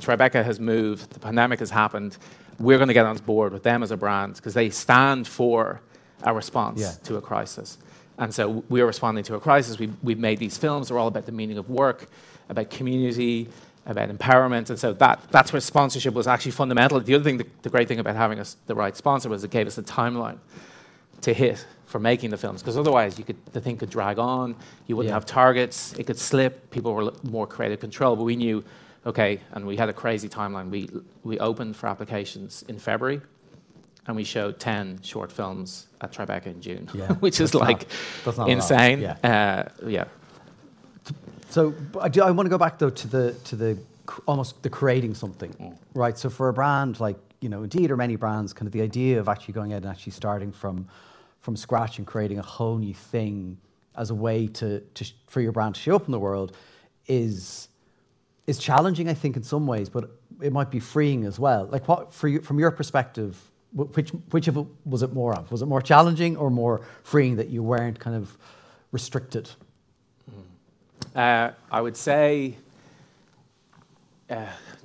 Tribeca 0.00 0.44
has 0.44 0.60
moved, 0.60 1.10
the 1.10 1.20
pandemic 1.20 1.60
has 1.60 1.70
happened. 1.70 2.18
We're 2.58 2.78
going 2.78 2.88
to 2.88 2.94
get 2.94 3.06
on 3.06 3.16
board 3.18 3.52
with 3.52 3.62
them 3.62 3.82
as 3.82 3.90
a 3.90 3.96
brand 3.96 4.34
because 4.36 4.54
they 4.54 4.70
stand 4.70 5.26
for 5.26 5.80
a 6.22 6.34
response 6.34 6.80
Yeah. 6.80 6.92
to 7.04 7.16
a 7.16 7.20
crisis. 7.20 7.78
And 8.18 8.34
so 8.34 8.62
we're 8.68 8.86
responding 8.86 9.24
to 9.24 9.34
a 9.34 9.40
crisis. 9.40 9.78
We've, 9.78 9.94
we've 10.02 10.18
made 10.18 10.38
these 10.38 10.56
films, 10.58 10.88
they're 10.88 10.98
all 10.98 11.08
about 11.08 11.26
the 11.26 11.32
meaning 11.32 11.58
of 11.58 11.68
work, 11.70 12.08
about 12.48 12.70
community, 12.70 13.48
about 13.86 14.10
empowerment. 14.10 14.70
And 14.70 14.78
so 14.78 14.92
that, 14.94 15.20
that's 15.30 15.52
where 15.52 15.60
sponsorship 15.60 16.14
was 16.14 16.26
actually 16.26 16.52
fundamental. 16.52 17.00
The 17.00 17.14
other 17.14 17.24
thing, 17.24 17.38
the, 17.38 17.46
the 17.62 17.70
great 17.70 17.88
thing 17.88 17.98
about 17.98 18.14
having 18.16 18.38
us, 18.38 18.56
the 18.66 18.74
right 18.74 18.96
sponsor 18.96 19.28
was 19.28 19.42
it 19.44 19.50
gave 19.50 19.66
us 19.66 19.78
a 19.78 19.82
timeline 19.82 20.38
to 21.22 21.32
hit 21.32 21.64
for 21.86 21.98
making 21.98 22.30
the 22.30 22.36
films 22.38 22.62
because 22.62 22.78
otherwise 22.78 23.18
you 23.18 23.24
could 23.24 23.36
the 23.52 23.60
thing 23.60 23.76
could 23.76 23.90
drag 23.90 24.18
on 24.18 24.56
you 24.86 24.96
wouldn't 24.96 25.10
Yeah. 25.10 25.14
have 25.14 25.26
targets 25.26 25.92
it 25.98 26.04
could 26.06 26.18
slip 26.18 26.70
people 26.70 26.94
were 26.94 27.12
more 27.22 27.46
creative 27.46 27.80
control 27.80 28.16
but 28.16 28.24
we 28.24 28.34
knew 28.34 28.64
okay 29.04 29.40
and 29.52 29.66
we 29.66 29.76
had 29.76 29.90
a 29.90 29.92
crazy 29.92 30.26
timeline 30.26 30.70
we 30.70 30.88
we 31.22 31.38
opened 31.38 31.76
for 31.76 31.88
applications 31.88 32.64
in 32.66 32.78
february 32.78 33.20
and 34.06 34.16
we 34.16 34.24
showed 34.24 34.58
10 34.58 35.00
short 35.02 35.30
films 35.30 35.86
at 36.00 36.12
Tribeca 36.12 36.46
in 36.46 36.60
June 36.60 36.88
Yeah, 36.94 37.12
which 37.20 37.40
is 37.40 37.54
like 37.54 37.86
not 38.26 38.48
insane 38.48 39.00
yeah. 39.00 39.16
uh, 39.22 39.86
yeah 39.88 40.04
So 41.50 41.74
I, 42.00 42.08
do, 42.08 42.22
I 42.22 42.30
want 42.30 42.46
to 42.46 42.50
go 42.50 42.58
back 42.58 42.78
though 42.78 42.90
to 42.90 43.08
the 43.08 43.32
to 43.44 43.56
the 43.56 43.78
almost 44.26 44.62
the 44.62 44.70
creating 44.70 45.14
something, 45.14 45.52
Mm. 45.52 45.76
right? 45.94 46.18
So 46.18 46.28
for 46.30 46.48
a 46.48 46.52
brand 46.52 46.98
like 47.00 47.16
you 47.40 47.48
know, 47.48 47.62
Indeed 47.64 47.90
or 47.90 47.96
many 47.96 48.14
brands, 48.16 48.52
kind 48.52 48.66
of 48.68 48.72
the 48.72 48.82
idea 48.82 49.18
of 49.18 49.28
actually 49.28 49.54
going 49.54 49.72
out 49.72 49.78
and 49.82 49.86
actually 49.86 50.12
starting 50.12 50.52
from 50.52 50.86
from 51.40 51.56
scratch 51.56 51.98
and 51.98 52.06
creating 52.06 52.38
a 52.38 52.42
whole 52.42 52.78
new 52.78 52.94
thing 52.94 53.58
as 53.96 54.10
a 54.10 54.14
way 54.14 54.46
to, 54.46 54.80
to 54.94 55.04
sh- 55.04 55.12
for 55.26 55.40
your 55.40 55.50
brand 55.52 55.74
to 55.74 55.80
show 55.80 55.96
up 55.96 56.06
in 56.06 56.12
the 56.12 56.18
world 56.20 56.56
is 57.06 57.68
is 58.46 58.58
challenging, 58.58 59.08
I 59.08 59.14
think, 59.14 59.36
in 59.36 59.42
some 59.42 59.66
ways, 59.66 59.88
but 59.88 60.10
it 60.40 60.52
might 60.52 60.70
be 60.70 60.80
freeing 60.80 61.24
as 61.24 61.38
well. 61.38 61.66
Like 61.66 61.86
what 61.88 62.12
for 62.12 62.28
you 62.28 62.40
from 62.40 62.58
your 62.58 62.70
perspective, 62.70 63.50
which 63.74 64.10
which 64.30 64.48
of 64.48 64.56
it 64.56 64.66
was 64.84 65.02
it 65.02 65.12
more 65.12 65.34
of? 65.34 65.50
Was 65.50 65.62
it 65.62 65.66
more 65.66 65.80
challenging 65.82 66.36
or 66.36 66.50
more 66.50 66.82
freeing 67.02 67.36
that 67.36 67.48
you 67.48 67.62
weren't 67.62 67.98
kind 67.98 68.16
of 68.16 68.36
restricted? 68.92 69.50
Uh, 71.14 71.50
I 71.70 71.80
would 71.80 71.96
say, 71.96 72.56
uh, 74.30 74.34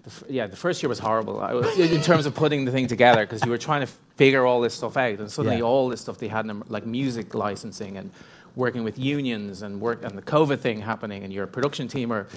the, 0.04 0.08
f- 0.08 0.24
yeah, 0.30 0.48
the 0.48 0.56
first 0.58 0.82
year 0.84 0.90
was 0.90 1.00
horrible 1.00 1.40
I 1.40 1.54
was, 1.54 1.78
in 1.80 2.02
terms 2.02 2.26
of 2.26 2.36
putting 2.36 2.66
the 2.66 2.72
thing 2.72 2.88
together 2.88 3.26
because 3.26 3.44
you 3.46 3.52
were 3.52 3.58
trying 3.58 3.82
to 3.82 3.88
figure 4.16 4.46
all 4.46 4.60
this 4.60 4.74
stuff 4.74 4.98
out, 4.98 5.20
and 5.20 5.32
suddenly 5.32 5.58
Yeah. 5.60 5.64
all 5.64 5.88
this 5.90 6.02
stuff 6.02 6.18
they 6.18 6.28
had, 6.28 6.46
in, 6.46 6.64
like 6.68 6.86
music 6.86 7.34
licensing 7.34 7.98
and 7.98 8.12
working 8.56 8.84
with 8.84 8.98
unions 9.00 9.62
and 9.62 9.80
work 9.80 10.04
and 10.04 10.18
the 10.18 10.22
COVID 10.22 10.60
thing 10.60 10.82
happening, 10.82 11.24
and 11.24 11.32
your 11.32 11.48
production 11.48 11.88
team 11.88 12.12
are 12.12 12.28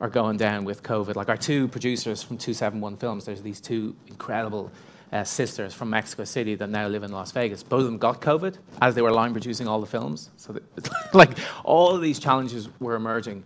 are 0.00 0.08
going 0.08 0.36
down 0.36 0.64
with 0.64 0.80
COVID. 0.84 1.16
Like 1.16 1.28
our 1.28 1.36
two 1.36 1.66
producers 1.68 2.22
from 2.22 2.38
271 2.38 2.96
Films, 2.98 3.24
there's 3.24 3.42
these 3.42 3.60
two 3.60 3.96
incredible 4.06 4.70
uh, 5.12 5.24
sisters 5.24 5.74
from 5.74 5.90
Mexico 5.90 6.24
City 6.24 6.54
that 6.56 6.68
now 6.68 6.86
live 6.86 7.02
in 7.02 7.12
Las 7.12 7.32
Vegas. 7.32 7.62
Both 7.62 7.80
of 7.80 7.86
them 7.86 7.98
got 7.98 8.20
COVID 8.20 8.56
as 8.80 8.94
they 8.94 9.02
were 9.02 9.10
line 9.10 9.32
producing 9.32 9.66
all 9.66 9.80
the 9.80 9.86
films. 9.86 10.30
So, 10.36 10.52
that, 10.52 10.64
like, 11.14 11.30
all 11.64 11.94
of 11.94 12.02
these 12.02 12.18
challenges 12.18 12.68
were 12.78 12.94
emerging. 12.94 13.44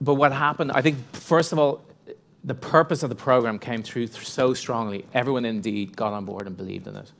But 0.00 0.14
what 0.14 0.32
happened, 0.32 0.72
I 0.72 0.82
think, 0.82 0.98
first 1.12 1.52
of 1.52 1.58
all, 1.58 1.84
the 2.42 2.54
purpose 2.54 3.02
of 3.02 3.08
the 3.08 3.14
program 3.16 3.58
came 3.58 3.82
through 3.82 4.08
so 4.08 4.52
strongly. 4.52 5.06
Everyone 5.14 5.44
indeed 5.44 5.96
got 5.96 6.12
on 6.12 6.24
board 6.24 6.46
and 6.46 6.56
believed 6.56 6.86
in 6.86 6.96
it. 6.96 7.10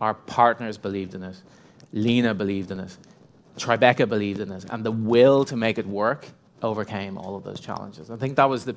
Our 0.00 0.14
partners 0.14 0.78
believed 0.78 1.14
in 1.14 1.22
it. 1.22 1.36
Lena 1.92 2.32
believed 2.32 2.70
in 2.70 2.80
it. 2.80 2.96
Tribeca 3.58 4.08
believed 4.08 4.40
in 4.40 4.50
it. 4.50 4.64
And 4.70 4.82
the 4.84 4.92
will 4.92 5.44
to 5.44 5.56
make 5.56 5.76
it 5.76 5.86
work 5.86 6.26
overcame 6.62 7.18
all 7.18 7.36
of 7.36 7.44
those 7.44 7.60
challenges. 7.60 8.10
I 8.10 8.16
think 8.16 8.36
that 8.36 8.48
was 8.48 8.64
the, 8.64 8.74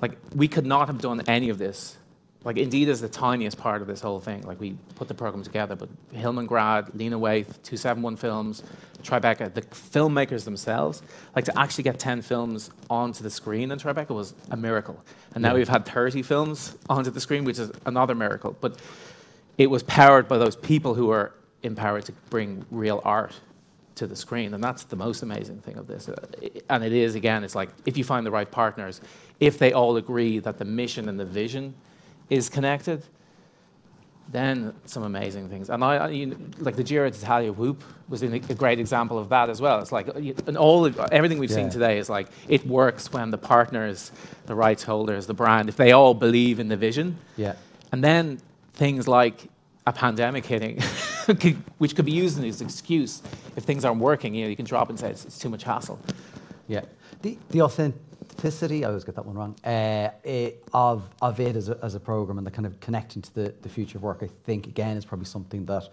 like, 0.00 0.18
we 0.34 0.46
could 0.46 0.66
not 0.66 0.86
have 0.86 1.00
done 1.00 1.22
any 1.26 1.48
of 1.48 1.58
this. 1.58 1.96
Like, 2.42 2.56
Indeed 2.56 2.88
is 2.88 3.02
the 3.02 3.08
tiniest 3.08 3.58
part 3.58 3.82
of 3.82 3.86
this 3.86 4.00
whole 4.00 4.18
thing. 4.18 4.42
Like, 4.46 4.58
we 4.58 4.76
put 4.94 5.08
the 5.08 5.14
program 5.14 5.42
together, 5.44 5.76
but 5.76 5.90
Hillman 6.12 6.46
Grad, 6.46 6.94
Lena 6.94 7.18
Waithe, 7.18 7.48
271 7.62 8.16
Films, 8.16 8.62
Tribeca, 9.02 9.52
the 9.52 9.60
filmmakers 9.62 10.44
themselves, 10.44 11.02
like, 11.36 11.44
to 11.44 11.58
actually 11.60 11.84
get 11.84 11.98
10 11.98 12.22
films 12.22 12.70
onto 12.88 13.22
the 13.22 13.28
screen 13.28 13.70
in 13.70 13.78
Tribeca 13.78 14.10
was 14.14 14.32
a 14.50 14.56
miracle. 14.56 14.98
And 15.34 15.42
now 15.42 15.50
Yeah. 15.50 15.56
we've 15.56 15.68
had 15.68 15.84
30 15.84 16.22
films 16.22 16.76
onto 16.88 17.10
the 17.10 17.20
screen, 17.20 17.44
which 17.44 17.58
is 17.58 17.70
another 17.84 18.14
miracle. 18.14 18.56
But 18.58 18.78
it 19.58 19.68
was 19.68 19.82
powered 19.82 20.26
by 20.26 20.38
those 20.38 20.56
people 20.56 20.94
who 20.94 21.06
were 21.06 21.32
empowered 21.62 22.06
to 22.06 22.12
bring 22.30 22.64
real 22.70 23.02
art 23.04 23.34
to 23.96 24.06
the 24.06 24.16
screen. 24.16 24.54
And 24.54 24.64
that's 24.64 24.84
the 24.84 24.96
most 24.96 25.22
amazing 25.22 25.58
thing 25.60 25.76
of 25.76 25.86
this. 25.86 26.08
Uh, 26.08 26.14
And 26.70 26.82
it 26.82 26.92
is, 26.94 27.14
again, 27.14 27.44
it's 27.44 27.54
like 27.54 27.68
if 27.84 27.98
you 27.98 28.04
find 28.04 28.24
the 28.24 28.30
right 28.30 28.50
partners, 28.50 29.02
if 29.40 29.58
they 29.58 29.74
all 29.74 29.96
agree 29.98 30.38
that 30.38 30.56
the 30.56 30.64
mission 30.64 31.06
and 31.06 31.20
the 31.20 31.26
vision 31.26 31.74
is 32.30 32.48
connected, 32.48 33.04
then 34.30 34.72
some 34.86 35.02
amazing 35.02 35.48
things. 35.48 35.68
And 35.70 35.82
I, 35.82 35.96
I 35.96 36.08
you 36.08 36.26
know, 36.26 36.36
like 36.58 36.76
the 36.76 36.84
Giro 36.84 37.10
d'Italia 37.10 37.52
Whoop 37.52 37.82
was 38.08 38.22
in 38.22 38.32
a, 38.32 38.38
great 38.38 38.78
example 38.78 39.18
of 39.18 39.28
that 39.30 39.50
as 39.50 39.60
well. 39.60 39.80
It's 39.80 39.92
like, 39.92 40.08
and 40.08 40.56
all 40.56 40.86
of, 40.86 40.98
everything 41.10 41.38
we've 41.38 41.50
seen 41.50 41.68
today 41.68 41.98
is 41.98 42.08
like, 42.08 42.28
it 42.48 42.64
works 42.66 43.12
when 43.12 43.30
the 43.30 43.38
partners, 43.38 44.12
the 44.46 44.54
rights 44.54 44.84
holders, 44.84 45.26
the 45.26 45.34
brand, 45.34 45.68
if 45.68 45.76
they 45.76 45.92
all 45.92 46.14
believe 46.14 46.60
in 46.60 46.68
the 46.68 46.76
vision. 46.76 47.18
Yeah. 47.36 47.54
And 47.92 48.04
then 48.04 48.40
things 48.74 49.08
like 49.08 49.48
a 49.86 49.92
pandemic 49.92 50.46
hitting, 50.46 50.80
which 51.78 51.96
could 51.96 52.04
be 52.04 52.12
used 52.12 52.42
as 52.42 52.60
an 52.60 52.66
excuse 52.66 53.22
if 53.56 53.64
things 53.64 53.84
aren't 53.84 54.00
working. 54.00 54.34
You 54.34 54.44
know, 54.44 54.50
you 54.50 54.56
can 54.56 54.64
drop 54.64 54.90
and 54.90 54.98
say 54.98 55.10
it's, 55.10 55.24
it's 55.24 55.38
too 55.38 55.48
much 55.48 55.64
hassle. 55.64 55.98
Yeah. 56.68 56.82
The, 57.22 57.36
the 57.50 57.60
authenticity, 58.40 58.84
I 58.84 58.88
always 58.88 59.04
get 59.04 59.14
that 59.16 59.26
one 59.26 59.36
wrong, 59.36 59.56
uh, 59.64 60.10
eh, 60.24 60.52
of, 60.72 61.08
of 61.20 61.40
it 61.40 61.56
as 61.56 61.68
a, 61.68 61.78
as 61.82 61.94
a 61.94 62.00
program 62.00 62.38
and 62.38 62.46
the 62.46 62.50
kind 62.50 62.66
of 62.66 62.80
connecting 62.80 63.22
to 63.22 63.34
the, 63.34 63.54
the 63.62 63.68
future 63.68 63.98
of 63.98 64.02
work, 64.02 64.20
I 64.22 64.28
think, 64.44 64.66
again, 64.66 64.96
is 64.96 65.04
probably 65.04 65.26
something 65.26 65.66
that, 65.66 65.88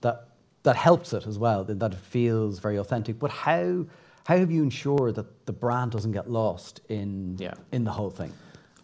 that, 0.00 0.28
that 0.62 0.76
helps 0.76 1.12
it 1.12 1.26
as 1.26 1.38
well, 1.38 1.64
that, 1.64 1.78
that 1.80 1.92
it 1.92 1.98
feels 1.98 2.58
very 2.58 2.76
authentic. 2.76 3.18
But 3.18 3.30
how, 3.30 3.84
how 4.26 4.36
have 4.38 4.50
you 4.50 4.62
ensured 4.62 5.16
that 5.16 5.46
the 5.46 5.52
brand 5.52 5.92
doesn't 5.92 6.12
get 6.12 6.30
lost 6.30 6.80
in, 6.88 7.36
Yeah. 7.38 7.54
in 7.72 7.84
the 7.84 7.92
whole 7.92 8.10
thing? 8.10 8.32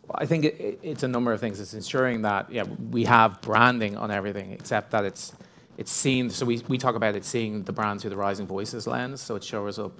Well, 0.06 0.16
I 0.18 0.26
think 0.26 0.44
it, 0.44 0.60
it, 0.60 0.78
it's 0.82 1.02
a 1.02 1.08
number 1.08 1.32
of 1.32 1.40
things. 1.40 1.60
It's 1.60 1.74
ensuring 1.74 2.22
that 2.22 2.50
yeah, 2.50 2.64
we 2.90 3.04
have 3.04 3.40
branding 3.40 3.96
on 3.96 4.10
everything, 4.10 4.52
except 4.52 4.90
that 4.90 5.04
it's 5.04 5.32
it's 5.76 5.92
seen. 5.92 6.28
So 6.28 6.44
we, 6.44 6.60
we 6.66 6.76
talk 6.76 6.96
about 6.96 7.14
it 7.14 7.24
seeing 7.24 7.62
the 7.62 7.72
brand 7.72 8.00
through 8.00 8.10
the 8.10 8.16
Rising 8.16 8.48
Voices 8.48 8.88
lens. 8.88 9.20
So 9.20 9.36
it 9.36 9.44
shows 9.44 9.78
up 9.78 9.92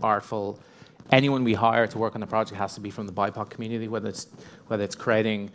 artful. 0.00 0.60
Anyone 1.10 1.44
we 1.44 1.54
hire 1.54 1.86
to 1.86 1.98
work 1.98 2.14
on 2.14 2.20
the 2.20 2.26
project 2.26 2.58
has 2.58 2.74
to 2.74 2.80
be 2.80 2.90
from 2.90 3.06
the 3.06 3.12
BIPOC 3.12 3.48
community, 3.48 3.88
whether 3.88 4.08
it's 4.08 4.26
whether 4.66 4.84
it's 4.84 4.94
creating 4.94 5.50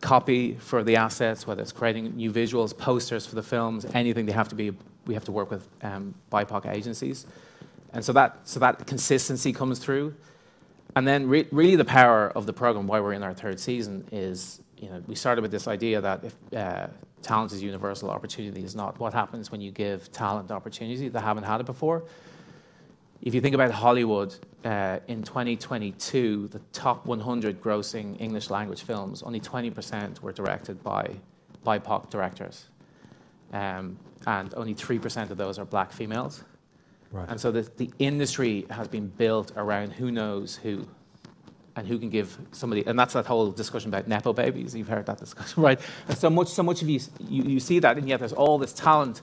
copy 0.00 0.54
for 0.54 0.82
the 0.82 0.96
assets, 0.96 1.46
whether 1.46 1.62
it's 1.62 1.72
creating 1.72 2.16
new 2.16 2.30
visuals, 2.32 2.76
posters 2.76 3.26
for 3.26 3.34
the 3.34 3.42
films, 3.42 3.86
anything. 3.94 4.26
They 4.26 4.32
have 4.32 4.48
to 4.48 4.54
be. 4.54 4.72
We 5.06 5.14
have 5.14 5.24
to 5.24 5.32
work 5.32 5.50
with 5.50 5.66
um, 5.82 6.14
BIPOC 6.30 6.72
agencies, 6.72 7.26
and 7.92 8.04
so 8.04 8.12
that 8.12 8.38
so 8.44 8.60
that 8.60 8.86
consistency 8.86 9.52
comes 9.52 9.78
through. 9.78 10.14
And 10.96 11.06
then 11.06 11.28
re- 11.28 11.46
really 11.52 11.76
the 11.76 11.84
power 11.84 12.28
of 12.30 12.46
the 12.46 12.52
program, 12.52 12.86
why 12.86 13.00
we're 13.00 13.12
in 13.12 13.22
our 13.22 13.32
third 13.32 13.58
season, 13.60 14.06
is 14.12 14.60
you 14.76 14.90
know 14.90 15.02
we 15.06 15.14
started 15.14 15.40
with 15.40 15.50
this 15.50 15.66
idea 15.66 16.00
that 16.02 16.24
if 16.24 16.34
uh, 16.54 16.88
talent 17.22 17.52
is 17.52 17.62
universal, 17.62 18.10
opportunity 18.10 18.62
is 18.62 18.74
not. 18.74 18.98
What 18.98 19.14
happens 19.14 19.50
when 19.50 19.60
you 19.60 19.70
give 19.70 20.12
talent 20.12 20.50
opportunity 20.50 21.08
that 21.08 21.20
haven't 21.20 21.44
had 21.44 21.60
it 21.60 21.66
before? 21.66 22.04
If 23.22 23.34
you 23.34 23.40
think 23.40 23.54
about 23.54 23.70
Hollywood 23.70 24.34
uh, 24.64 25.00
in 25.06 25.22
2022, 25.22 26.48
the 26.48 26.58
top 26.72 27.04
100 27.04 27.60
grossing 27.60 28.18
English 28.20 28.48
language 28.48 28.82
films, 28.82 29.22
only 29.22 29.40
20% 29.40 30.20
were 30.20 30.32
directed 30.32 30.82
by 30.82 31.10
BIPOC 31.66 32.08
directors, 32.08 32.66
um, 33.52 33.98
and 34.26 34.54
only 34.54 34.74
3% 34.74 35.30
of 35.30 35.36
those 35.36 35.58
are 35.58 35.66
black 35.66 35.92
females. 35.92 36.44
Right. 37.12 37.28
And 37.28 37.40
so 37.40 37.50
the, 37.50 37.62
the 37.76 37.90
industry 37.98 38.66
has 38.70 38.88
been 38.88 39.08
built 39.08 39.52
around 39.56 39.92
who 39.92 40.10
knows 40.10 40.56
who 40.56 40.86
and 41.76 41.86
who 41.86 41.98
can 41.98 42.08
give 42.08 42.38
somebody, 42.52 42.84
and 42.86 42.98
that's 42.98 43.14
that 43.14 43.26
whole 43.26 43.50
discussion 43.50 43.90
about 43.90 44.08
Nepo 44.08 44.32
babies. 44.32 44.74
You've 44.74 44.88
heard 44.88 45.06
that 45.06 45.18
discussion, 45.18 45.62
right? 45.62 45.80
And 46.08 46.16
so 46.16 46.30
much, 46.30 46.48
so 46.48 46.62
much 46.62 46.80
of 46.82 46.88
you, 46.88 47.00
you, 47.28 47.42
you 47.44 47.60
see 47.60 47.80
that, 47.80 47.98
and 47.98 48.08
yet 48.08 48.20
there's 48.20 48.32
all 48.32 48.58
this 48.58 48.72
talent 48.72 49.22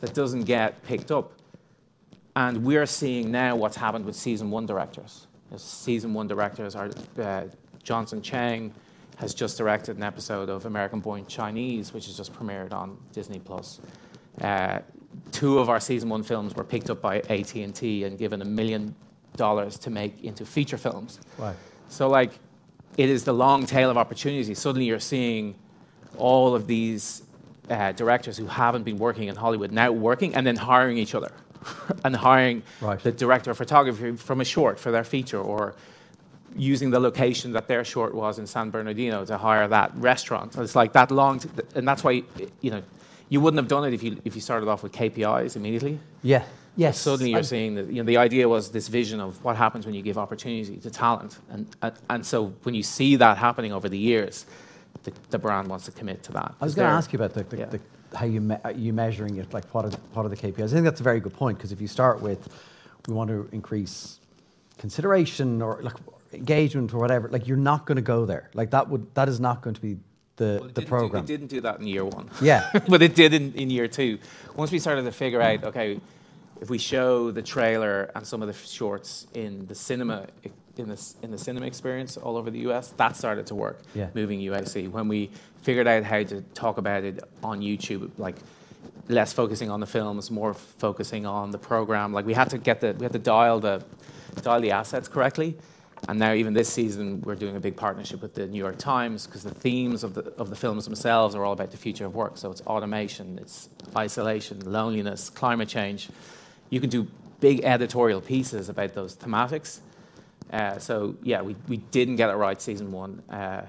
that 0.00 0.12
doesn't 0.14 0.44
get 0.44 0.82
picked 0.84 1.10
up. 1.10 1.32
And 2.34 2.64
we're 2.64 2.86
seeing 2.86 3.30
now 3.30 3.56
what's 3.56 3.76
happened 3.76 4.04
with 4.04 4.16
season 4.16 4.50
one 4.50 4.66
directors. 4.66 5.26
The 5.50 5.58
Season 5.58 6.14
one 6.14 6.28
directors 6.28 6.74
are 6.74 6.90
uh, 7.20 7.44
Johnson 7.82 8.22
Chang 8.22 8.72
has 9.18 9.34
just 9.34 9.58
directed 9.58 9.98
an 9.98 10.02
episode 10.02 10.48
of 10.48 10.64
American 10.64 11.00
Born 11.00 11.26
Chinese, 11.26 11.92
which 11.92 12.06
has 12.06 12.16
just 12.16 12.32
premiered 12.32 12.72
on 12.72 12.96
Disney 13.12 13.38
Plus. 13.38 13.80
Uh, 14.40 14.78
two 15.30 15.58
of 15.58 15.68
our 15.68 15.78
season 15.78 16.08
one 16.08 16.22
films 16.22 16.54
were 16.54 16.64
picked 16.64 16.88
up 16.88 17.02
by 17.02 17.18
AT&T 17.28 18.04
and 18.04 18.18
given 18.18 18.40
a 18.40 18.46
million 18.46 18.94
dollars 19.36 19.78
to 19.80 19.90
make 19.90 20.24
into 20.24 20.46
feature 20.46 20.78
films. 20.78 21.20
So 21.90 22.08
like, 22.08 22.32
it 22.96 23.10
is 23.10 23.24
the 23.24 23.34
long 23.34 23.66
tail 23.66 23.90
of 23.90 23.98
opportunity. 23.98 24.54
Suddenly 24.54 24.86
you're 24.86 25.00
seeing 25.00 25.54
all 26.16 26.54
of 26.54 26.66
these 26.66 27.22
uh, 27.68 27.92
directors 27.92 28.38
who 28.38 28.46
haven't 28.46 28.84
been 28.84 28.98
working 28.98 29.28
in 29.28 29.36
Hollywood 29.36 29.70
now 29.70 29.92
working 29.92 30.34
and 30.34 30.46
then 30.46 30.56
hiring 30.56 30.96
each 30.96 31.14
other 31.14 31.32
and 32.04 32.16
hiring 32.16 32.62
the 33.02 33.12
director 33.12 33.50
of 33.50 33.58
photography 33.58 34.16
from 34.16 34.40
a 34.40 34.44
short 34.44 34.78
for 34.78 34.90
their 34.90 35.04
feature 35.04 35.40
or 35.40 35.74
using 36.56 36.90
the 36.90 37.00
location 37.00 37.52
that 37.52 37.66
their 37.68 37.84
short 37.84 38.14
was 38.14 38.38
in 38.38 38.46
San 38.46 38.70
Bernardino 38.70 39.24
to 39.24 39.38
hire 39.38 39.68
that 39.68 39.94
restaurant. 39.96 40.56
It's 40.56 40.76
like 40.76 40.92
that 40.92 41.10
long, 41.10 41.38
t- 41.38 41.48
and 41.74 41.86
that's 41.88 42.04
why, 42.04 42.22
you 42.60 42.70
know, 42.70 42.82
you 43.28 43.40
wouldn't 43.40 43.58
have 43.58 43.68
done 43.68 43.84
it 43.84 43.94
if 43.94 44.02
you, 44.02 44.20
if 44.24 44.34
you 44.34 44.40
started 44.40 44.68
off 44.68 44.82
with 44.82 44.92
KPIs 44.92 45.56
immediately. 45.56 45.98
Yeah. 46.22 46.44
Yes. 46.76 46.98
Suddenly 46.98 47.30
you're 47.30 47.38
I'm- 47.38 47.44
seeing 47.44 47.74
that, 47.76 47.86
you 47.88 48.02
know, 48.02 48.04
the 48.04 48.18
idea 48.18 48.48
was 48.48 48.70
this 48.70 48.88
vision 48.88 49.20
of 49.20 49.42
what 49.44 49.56
happens 49.56 49.86
when 49.86 49.94
you 49.94 50.02
give 50.02 50.18
opportunity 50.18 50.76
to 50.76 50.90
talent. 50.90 51.38
And, 51.50 51.66
and, 51.80 51.94
and 52.10 52.26
so 52.26 52.52
when 52.62 52.74
you 52.74 52.82
see 52.82 53.16
that 53.16 53.38
happening 53.38 53.72
over 53.72 53.88
the 53.88 53.98
years, 53.98 54.46
the, 55.04 55.12
the 55.30 55.38
brand 55.38 55.68
wants 55.68 55.86
to 55.86 55.92
commit 55.92 56.22
to 56.24 56.32
that. 56.32 56.54
I 56.60 56.64
was 56.64 56.74
going 56.74 56.88
to 56.88 56.94
ask 56.94 57.12
you 57.12 57.18
about 57.18 57.34
the, 57.34 57.44
the, 57.44 57.56
yeah. 57.56 57.64
the, 57.66 57.80
how 58.14 58.26
you 58.26 58.40
me- 58.40 58.56
are 58.64 58.72
you 58.72 58.92
measuring 58.92 59.36
it, 59.36 59.52
like 59.52 59.64
what 59.74 59.84
are, 59.84 59.90
the, 59.90 59.96
what 60.12 60.24
are 60.26 60.28
the 60.28 60.36
KPIs? 60.36 60.64
I 60.64 60.68
think 60.68 60.84
that's 60.84 61.00
a 61.00 61.04
very 61.04 61.20
good 61.20 61.34
point 61.34 61.58
because 61.58 61.72
if 61.72 61.80
you 61.80 61.88
start 61.88 62.20
with, 62.20 62.48
we 63.08 63.14
want 63.14 63.30
to 63.30 63.48
increase 63.52 64.18
consideration 64.78 65.62
or 65.62 65.80
like 65.82 65.96
engagement 66.32 66.92
or 66.94 66.98
whatever, 66.98 67.28
like 67.28 67.46
you're 67.46 67.56
not 67.56 67.86
going 67.86 67.96
to 67.96 68.02
go 68.02 68.24
there. 68.26 68.50
Like 68.54 68.70
that 68.70 68.88
would 68.88 69.14
that 69.14 69.28
is 69.28 69.40
not 69.40 69.62
going 69.62 69.74
to 69.74 69.80
be 69.80 69.96
the 70.36 70.44
the 70.44 70.58
Didn't 70.60 70.74
do- 70.74 70.86
program. 70.86 71.24
it 71.24 71.26
didn't 71.26 71.46
do 71.48 71.60
that 71.62 71.80
in 71.80 71.86
year 71.86 72.04
one. 72.04 72.30
Yeah. 72.40 72.70
but 72.88 73.02
it 73.02 73.14
did 73.14 73.34
in, 73.34 73.52
in 73.54 73.70
year 73.70 73.88
two. 73.88 74.18
Once 74.56 74.70
we 74.72 74.78
started 74.78 75.04
to 75.04 75.12
figure 75.12 75.42
out, 75.42 75.64
okay, 75.64 76.00
if 76.60 76.70
we 76.70 76.78
show 76.78 77.30
the 77.30 77.42
trailer 77.42 78.10
and 78.14 78.26
some 78.26 78.40
of 78.42 78.48
the 78.48 78.54
shorts 78.54 79.26
in 79.34 79.66
the 79.66 79.74
cinema, 79.74 80.26
in 80.76 80.88
the, 80.88 81.14
in 81.22 81.30
the 81.30 81.38
cinema 81.38 81.66
experience 81.66 82.16
all 82.16 82.36
over 82.36 82.50
the 82.50 82.60
US, 82.70 82.88
that 82.96 83.16
started 83.16 83.46
to 83.48 83.54
work, 83.54 83.82
Yeah. 83.94 84.08
moving 84.14 84.40
UAC. 84.40 84.90
When 84.90 85.08
we 85.08 85.30
figured 85.62 85.86
out 85.86 86.04
how 86.04 86.22
to 86.22 86.40
talk 86.54 86.78
about 86.78 87.04
it 87.04 87.22
on 87.42 87.60
YouTube, 87.60 88.10
like 88.18 88.36
less 89.08 89.32
focusing 89.32 89.70
on 89.70 89.80
the 89.80 89.86
films, 89.86 90.30
more 90.30 90.54
focusing 90.54 91.26
on 91.26 91.50
the 91.50 91.58
program. 91.58 92.12
Like 92.12 92.26
we 92.26 92.34
had 92.34 92.50
to 92.50 92.58
get 92.58 92.80
the, 92.80 92.94
we 92.98 93.04
had 93.04 93.12
to 93.12 93.18
dial 93.18 93.60
the, 93.60 93.84
dial 94.42 94.60
the 94.60 94.70
assets 94.70 95.08
correctly. 95.08 95.56
And 96.08 96.18
now, 96.18 96.32
even 96.32 96.52
this 96.52 96.68
season, 96.68 97.20
we're 97.20 97.36
doing 97.36 97.54
a 97.54 97.60
big 97.60 97.76
partnership 97.76 98.22
with 98.22 98.34
the 98.34 98.48
New 98.48 98.58
York 98.58 98.76
Times 98.76 99.24
because 99.24 99.44
the 99.44 99.54
themes 99.54 100.02
of 100.02 100.14
the, 100.14 100.32
of 100.36 100.50
the 100.50 100.56
films 100.56 100.84
themselves 100.84 101.36
are 101.36 101.44
all 101.44 101.52
about 101.52 101.70
the 101.70 101.76
future 101.76 102.04
of 102.06 102.12
work. 102.16 102.36
So 102.38 102.50
it's 102.50 102.60
automation, 102.62 103.38
it's 103.40 103.68
isolation, 103.96 104.58
loneliness, 104.64 105.30
climate 105.30 105.68
change. 105.68 106.08
You 106.70 106.80
can 106.80 106.90
do 106.90 107.06
big 107.38 107.62
editorial 107.62 108.20
pieces 108.20 108.68
about 108.68 108.94
those 108.94 109.14
thematics. 109.14 109.78
Uh, 110.52 110.78
so, 110.78 111.16
yeah, 111.22 111.40
we, 111.42 111.56
we 111.68 111.78
didn't 111.78 112.16
get 112.16 112.30
it 112.30 112.34
right 112.34 112.60
season 112.60 112.92
one. 112.92 113.22
Uh, 113.30 113.62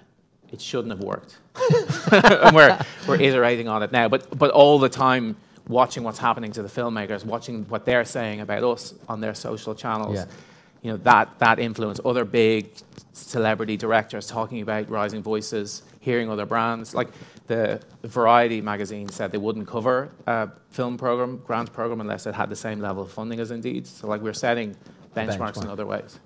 it 0.51 0.61
shouldn't 0.61 0.91
have 0.91 0.99
worked. 1.01 1.37
and 2.11 2.55
we're, 2.55 2.77
we're 3.07 3.19
iterating 3.19 3.67
on 3.67 3.81
it 3.83 3.91
now. 3.91 4.07
But, 4.09 4.37
but 4.37 4.51
all 4.51 4.77
the 4.79 4.89
time, 4.89 5.35
watching 5.67 6.03
what's 6.03 6.19
happening 6.19 6.51
to 6.51 6.61
the 6.61 6.67
filmmakers, 6.69 7.25
watching 7.25 7.63
what 7.69 7.85
they're 7.85 8.05
saying 8.05 8.41
about 8.41 8.63
us 8.63 8.93
on 9.07 9.21
their 9.21 9.33
social 9.33 9.73
channels 9.73 10.15
Yeah. 10.15 10.25
you 10.81 10.91
know 10.91 10.97
that 10.97 11.39
that 11.39 11.57
influence 11.59 12.01
other 12.03 12.25
big 12.25 12.69
celebrity 13.13 13.77
directors 13.77 14.27
talking 14.27 14.61
about 14.61 14.89
rising 14.89 15.23
voices 15.23 15.83
hearing 16.01 16.29
other 16.29 16.45
brands 16.45 16.93
like 16.93 17.07
the 17.47 17.79
Variety 18.03 18.59
magazine 18.61 19.07
said 19.09 19.31
they 19.31 19.37
wouldn't 19.37 19.67
cover 19.67 20.11
a 20.27 20.49
film 20.71 20.97
program, 20.97 21.37
grant 21.45 21.71
program, 21.71 22.01
unless 22.01 22.25
it 22.25 22.35
had 22.35 22.49
the 22.49 22.55
same 22.55 22.79
level 22.81 23.03
of 23.03 23.11
funding 23.11 23.39
as 23.39 23.51
Indeed. 23.51 23.85
So, 23.87 24.07
like, 24.07 24.21
we're 24.21 24.33
setting 24.33 24.75
benchmarks 25.15 25.61
in 25.61 25.69
other 25.69 25.85
ways. 25.85 26.19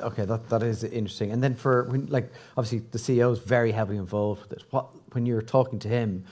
Okay, 0.00 0.24
that, 0.24 0.48
that 0.48 0.62
is 0.62 0.84
interesting. 0.84 1.30
And 1.32 1.42
then 1.42 1.54
for 1.54 1.84
when, 1.84 2.06
like 2.06 2.32
obviously 2.56 2.80
the 2.90 2.98
CEO 2.98 3.32
is 3.32 3.38
very 3.38 3.72
heavily 3.72 3.98
involved 3.98 4.42
with 4.42 4.52
it. 4.52 4.64
What 4.70 4.86
when 5.12 5.26
you're 5.26 5.42
talking 5.42 5.78
to 5.80 5.88
him 5.88 6.24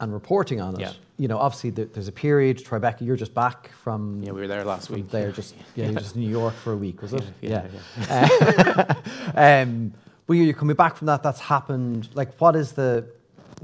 and 0.00 0.12
reporting 0.12 0.60
on 0.60 0.74
it, 0.74 0.80
Yeah. 0.80 0.92
you 1.16 1.28
know, 1.28 1.38
obviously 1.38 1.70
there, 1.70 1.84
there's 1.86 2.08
a 2.08 2.12
period. 2.12 2.58
Tribeca, 2.58 3.00
you're 3.00 3.16
just 3.16 3.34
back 3.34 3.70
from 3.82 4.22
Yeah, 4.22 4.32
we 4.32 4.40
were 4.42 4.46
there 4.48 4.64
last 4.64 4.90
week. 4.90 5.10
There, 5.10 5.30
just 5.32 5.54
yeah, 5.76 5.86
you 5.88 5.94
were 5.94 6.00
just 6.00 6.14
in 6.16 6.22
New 6.22 6.28
York 6.30 6.54
for 6.54 6.72
a 6.72 6.76
week, 6.76 7.02
was 7.02 7.12
it? 7.14 7.24
Yeah, 7.40 7.66
Uh, 8.08 8.94
um, 9.34 9.92
but 10.26 10.34
you're 10.34 10.52
coming 10.54 10.76
back 10.76 10.96
from 10.96 11.06
that. 11.06 11.22
That's 11.22 11.40
happened. 11.40 12.08
Like, 12.14 12.38
what 12.40 12.54
is 12.56 12.72
the 12.72 13.06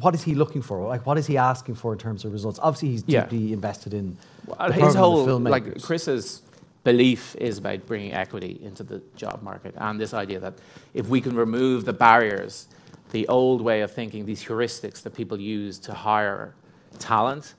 what 0.01 0.13
is 0.15 0.23
he 0.25 0.35
looking 0.35 0.61
for? 0.63 0.89
Like, 0.89 1.07
what 1.07 1.19
is 1.19 1.27
he 1.27 1.37
asking 1.37 1.77
for 1.77 1.93
in 1.93 1.99
terms 2.01 2.25
of 2.25 2.33
results? 2.33 2.59
Obviously, 2.61 2.89
he's 2.91 3.05
Yeah. 3.07 3.23
deeply 3.27 3.53
invested 3.53 3.95
in 3.95 4.17
Well, 4.47 4.57
the 4.69 4.73
his 4.75 4.95
the 4.95 4.99
whole 4.99 5.39
like. 5.39 5.81
Chris's 5.83 6.43
belief 6.85 7.35
is 7.37 7.59
about 7.59 7.87
bringing 7.87 8.13
equity 8.13 8.61
into 8.63 8.83
the 8.83 9.03
job 9.17 9.43
market 9.43 9.75
and 9.79 9.99
this 9.99 10.15
idea 10.15 10.39
that 10.39 10.55
if 10.93 11.09
we 11.09 11.21
can 11.21 11.35
remove 11.35 11.85
the 11.85 11.93
barriers, 11.93 12.69
the 13.11 13.27
old 13.29 13.63
way 13.63 13.81
of 13.81 13.91
thinking, 13.91 14.27
these 14.27 14.45
heuristics 14.45 15.03
that 15.03 15.15
people 15.15 15.41
use 15.41 15.79
to 15.79 15.95
hire 15.95 16.55
talent, 16.99 17.55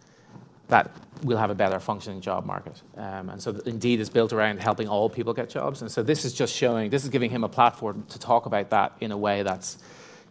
that 0.67 0.91
we'll 1.23 1.37
have 1.37 1.49
a 1.49 1.55
better 1.55 1.79
functioning 1.79 2.21
job 2.21 2.45
market. 2.45 2.81
Um, 2.97 3.29
and 3.29 3.41
so 3.41 3.51
Indeed 3.65 3.99
is 3.99 4.09
built 4.09 4.33
around 4.33 4.61
helping 4.61 4.87
all 4.87 5.09
people 5.09 5.33
get 5.33 5.49
jobs. 5.49 5.81
And 5.81 5.91
so 5.91 6.03
this 6.03 6.25
is 6.25 6.33
just 6.33 6.53
showing, 6.53 6.89
this 6.89 7.03
is 7.03 7.09
giving 7.09 7.29
him 7.29 7.43
a 7.43 7.49
platform 7.49 8.05
to 8.09 8.19
talk 8.19 8.45
about 8.45 8.69
that 8.71 8.93
in 9.01 9.11
a 9.11 9.17
way 9.17 9.43
that's, 9.43 9.77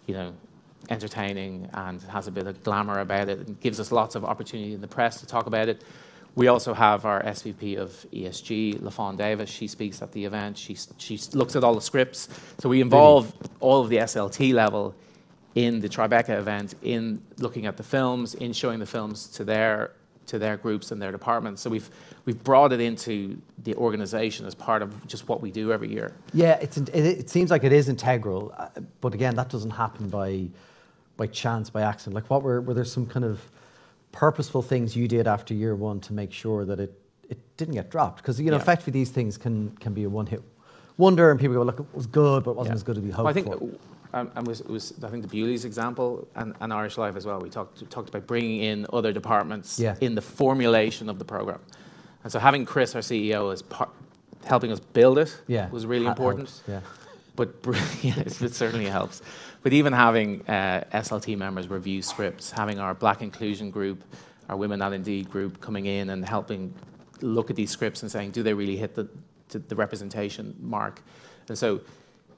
you 0.06 0.14
know, 0.14 0.34
entertaining 0.90 1.68
and 1.72 2.02
has 2.02 2.26
a 2.26 2.30
bit 2.30 2.46
of 2.46 2.62
glamour 2.62 3.00
about 3.00 3.28
it 3.28 3.38
and 3.38 3.60
gives 3.60 3.80
us 3.80 3.90
lots 3.90 4.14
of 4.14 4.24
opportunity 4.24 4.74
in 4.74 4.80
the 4.80 4.88
press 4.88 5.20
to 5.20 5.26
talk 5.26 5.46
about 5.46 5.68
it. 5.68 5.82
We 6.36 6.48
also 6.48 6.74
have 6.74 7.04
our 7.04 7.22
SVP 7.22 7.76
of 7.78 7.90
ESG, 8.12 8.80
LaFawn 8.80 9.16
Davis. 9.16 9.48
She 9.48 9.68
speaks 9.68 10.02
at 10.02 10.10
the 10.12 10.24
event. 10.24 10.58
She, 10.58 10.76
she 10.98 11.18
looks 11.32 11.54
at 11.54 11.62
all 11.62 11.74
the 11.74 11.80
scripts. 11.80 12.28
So 12.58 12.68
we 12.68 12.80
involve 12.80 13.32
all 13.60 13.80
of 13.80 13.88
the 13.88 13.98
SLT 13.98 14.52
level 14.52 14.94
in 15.54 15.80
the 15.80 15.88
Tribeca 15.88 16.36
event, 16.36 16.74
in 16.82 17.22
looking 17.38 17.66
at 17.66 17.76
the 17.76 17.84
films, 17.84 18.34
in 18.34 18.52
showing 18.52 18.80
the 18.80 18.86
films 18.86 19.28
to 19.28 19.44
their 19.44 19.92
to 20.26 20.38
their 20.38 20.56
groups 20.56 20.90
and 20.90 21.00
their 21.00 21.12
departments. 21.12 21.62
So 21.62 21.70
we've 21.70 21.88
we've 22.24 22.42
brought 22.42 22.72
it 22.72 22.80
into 22.80 23.40
the 23.62 23.74
organization 23.76 24.46
as 24.46 24.54
part 24.54 24.82
of 24.82 25.06
just 25.06 25.28
what 25.28 25.40
we 25.40 25.50
do 25.50 25.70
every 25.70 25.90
year. 25.92 26.14
Yeah, 26.32 26.58
it's 26.60 26.76
it, 26.76 26.88
it 26.94 27.30
seems 27.30 27.50
like 27.50 27.62
it 27.62 27.72
is 27.72 27.88
integral, 27.88 28.52
uh, 28.56 28.68
but 29.00 29.14
again, 29.14 29.36
that 29.36 29.50
doesn't 29.50 29.70
happen 29.70 30.08
by 30.08 30.46
by 31.16 31.26
chance, 31.28 31.70
by 31.70 31.82
accident. 31.82 32.14
Like, 32.14 32.30
what 32.30 32.42
were 32.42 32.60
were 32.60 32.74
there 32.74 32.84
some 32.84 33.06
kind 33.06 33.24
of 33.24 33.40
purposeful 34.18 34.62
things 34.62 34.94
you 34.96 35.08
did 35.08 35.26
after 35.26 35.52
year 35.54 35.74
one 35.74 35.98
to 36.00 36.12
make 36.12 36.32
sure 36.32 36.64
that 36.64 36.78
it 36.80 36.92
it 37.28 37.38
didn't 37.56 37.74
get 37.74 37.90
dropped? 37.90 38.18
Because 38.22 38.38
you 38.40 38.46
know, 38.50 38.56
Yeah. 38.56 38.62
effectively, 38.62 38.92
these 38.92 39.10
things 39.10 39.36
can 39.36 39.70
can 39.80 39.92
be 39.92 40.04
a 40.04 40.08
one 40.08 40.26
hit 40.26 40.42
wonder, 40.96 41.30
and 41.30 41.40
people 41.40 41.54
go, 41.56 41.62
"Look, 41.62 41.80
it 41.80 41.86
was 41.92 42.06
good, 42.06 42.44
but 42.44 42.52
it 42.52 42.56
wasn't 42.56 42.74
Yeah. 42.74 42.76
as 42.76 42.82
good 42.84 42.96
as 42.98 43.02
we 43.02 43.10
hoped 43.10 43.24
Well, 43.24 43.28
I 43.28 43.32
think, 43.32 43.46
for." 43.48 44.16
um, 44.18 44.30
and 44.36 44.46
was, 44.46 44.62
was 44.62 44.92
I 45.02 45.08
think 45.08 45.22
the 45.22 45.28
Bewley's 45.28 45.64
example 45.64 46.28
and, 46.36 46.54
and 46.60 46.72
Irish 46.72 46.96
Life 46.98 47.16
as 47.16 47.26
well. 47.26 47.40
We 47.40 47.50
talked 47.50 47.88
talked 47.90 48.08
about 48.08 48.26
bringing 48.28 48.60
in 48.60 48.86
other 48.92 49.12
departments 49.12 49.78
Yeah. 49.80 49.96
in 50.00 50.14
the 50.14 50.22
formulation 50.22 51.08
of 51.08 51.18
the 51.18 51.24
program, 51.24 51.58
and 52.22 52.30
so 52.32 52.38
having 52.38 52.64
Chris, 52.64 52.94
our 52.94 53.02
CEO, 53.02 53.50
as 53.52 53.62
part, 53.62 53.90
helping 54.44 54.70
us 54.70 54.78
build 54.78 55.18
it 55.18 55.34
Yeah, 55.48 55.68
was 55.70 55.84
really 55.86 56.04
ha- 56.06 56.12
important. 56.12 56.48
helps, 56.50 56.62
yeah. 56.68 56.80
But 57.36 57.48
yes, 58.02 58.40
it 58.40 58.54
certainly 58.54 58.86
helps. 58.86 59.20
But 59.64 59.72
even 59.72 59.94
having 59.94 60.42
uh, 60.46 60.84
SLT 60.92 61.38
members 61.38 61.68
review 61.68 62.02
scripts, 62.02 62.50
having 62.50 62.78
our 62.78 62.92
Black 62.92 63.22
Inclusion 63.22 63.70
group, 63.70 64.04
our 64.50 64.58
Women 64.58 64.78
Not 64.78 64.92
Indeed 64.92 65.30
group 65.30 65.58
coming 65.62 65.86
in 65.86 66.10
and 66.10 66.22
helping 66.22 66.74
look 67.22 67.48
at 67.48 67.56
these 67.56 67.70
scripts 67.70 68.02
and 68.02 68.12
saying, 68.12 68.32
do 68.32 68.42
they 68.42 68.52
really 68.52 68.76
hit 68.76 68.94
the, 68.94 69.08
to 69.48 69.58
the 69.58 69.74
representation 69.74 70.54
mark? 70.60 71.02
And 71.48 71.56
so 71.56 71.80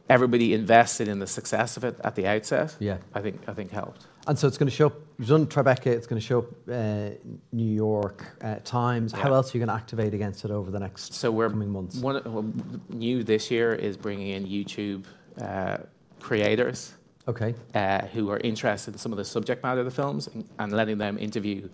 everybody 0.08 0.54
invested 0.54 1.08
in 1.08 1.18
the 1.18 1.26
success 1.26 1.76
of 1.76 1.82
it 1.82 1.98
at 2.04 2.14
the 2.14 2.28
outset. 2.28 2.76
Yeah. 2.78 2.98
I 3.12 3.20
think 3.22 3.40
I 3.48 3.52
think 3.54 3.72
helped. 3.72 4.06
And 4.28 4.38
so 4.38 4.46
it's 4.46 4.56
going 4.56 4.70
to 4.70 4.74
show 4.74 4.86
up. 4.86 4.94
You've 5.18 5.28
done 5.28 5.46
Tribeca. 5.48 5.86
It's 5.86 6.06
going 6.06 6.20
to 6.20 6.26
show 6.26 6.38
up 6.38 6.52
uh, 6.70 7.10
New 7.50 7.74
York 7.74 8.24
uh, 8.40 8.56
Times. 8.62 9.10
How 9.10 9.34
else 9.34 9.52
are 9.52 9.58
you 9.58 9.64
going 9.64 9.76
to 9.76 9.82
activate 9.82 10.14
against 10.14 10.44
it 10.44 10.52
over 10.52 10.70
the 10.70 10.78
next 10.78 11.12
So 11.12 11.32
we're 11.32 11.50
coming 11.50 11.70
months? 11.70 11.96
One 11.96 12.22
well, 12.24 12.44
new 12.88 13.24
this 13.24 13.50
year 13.50 13.74
is 13.74 13.96
bringing 13.96 14.28
in 14.28 14.46
YouTube 14.46 15.06
uh, 15.40 15.78
creators. 16.20 16.92
Okay. 17.28 17.54
Uh, 17.74 18.06
who 18.06 18.30
are 18.30 18.38
interested 18.38 18.94
in 18.94 18.98
some 18.98 19.12
of 19.12 19.18
the 19.18 19.24
subject 19.24 19.62
matter 19.62 19.80
of 19.80 19.84
the 19.84 19.90
films 19.90 20.28
and, 20.28 20.48
and 20.58 20.72
letting 20.72 20.98
them 20.98 21.18
interview 21.18 21.68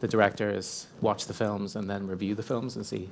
the 0.00 0.08
directors, 0.08 0.86
watch 1.00 1.26
the 1.26 1.34
films, 1.34 1.76
and 1.76 1.88
then 1.88 2.06
review 2.06 2.34
the 2.34 2.42
films 2.42 2.76
and 2.76 2.84
see 2.84 3.10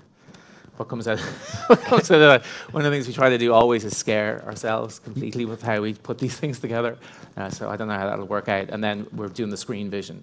what 0.77 0.88
comes 0.88 1.07
out. 1.07 1.18
what 1.66 1.81
comes 1.83 2.11
out 2.11 2.20
of. 2.20 2.47
One 2.73 2.85
of 2.85 2.90
the 2.90 2.97
things 2.97 3.07
we 3.07 3.12
try 3.12 3.29
to 3.31 3.38
do 3.38 3.53
always 3.53 3.85
is 3.85 3.97
scare 3.97 4.42
ourselves 4.44 4.99
completely 4.99 5.44
with 5.44 5.62
how 5.62 5.81
we 5.81 5.94
put 5.94 6.18
these 6.18 6.37
things 6.40 6.59
together. 6.59 6.99
Uh, 7.37 7.51
so 7.51 7.68
I 7.68 7.77
don't 7.77 7.88
know 7.88 7.99
how 7.99 8.07
that'll 8.07 8.27
work 8.27 8.49
out. 8.49 8.70
And 8.70 8.83
then 8.83 9.07
we're 9.12 9.29
doing 9.29 9.51
the 9.51 9.57
Screen 9.57 9.90
Vision 9.90 10.23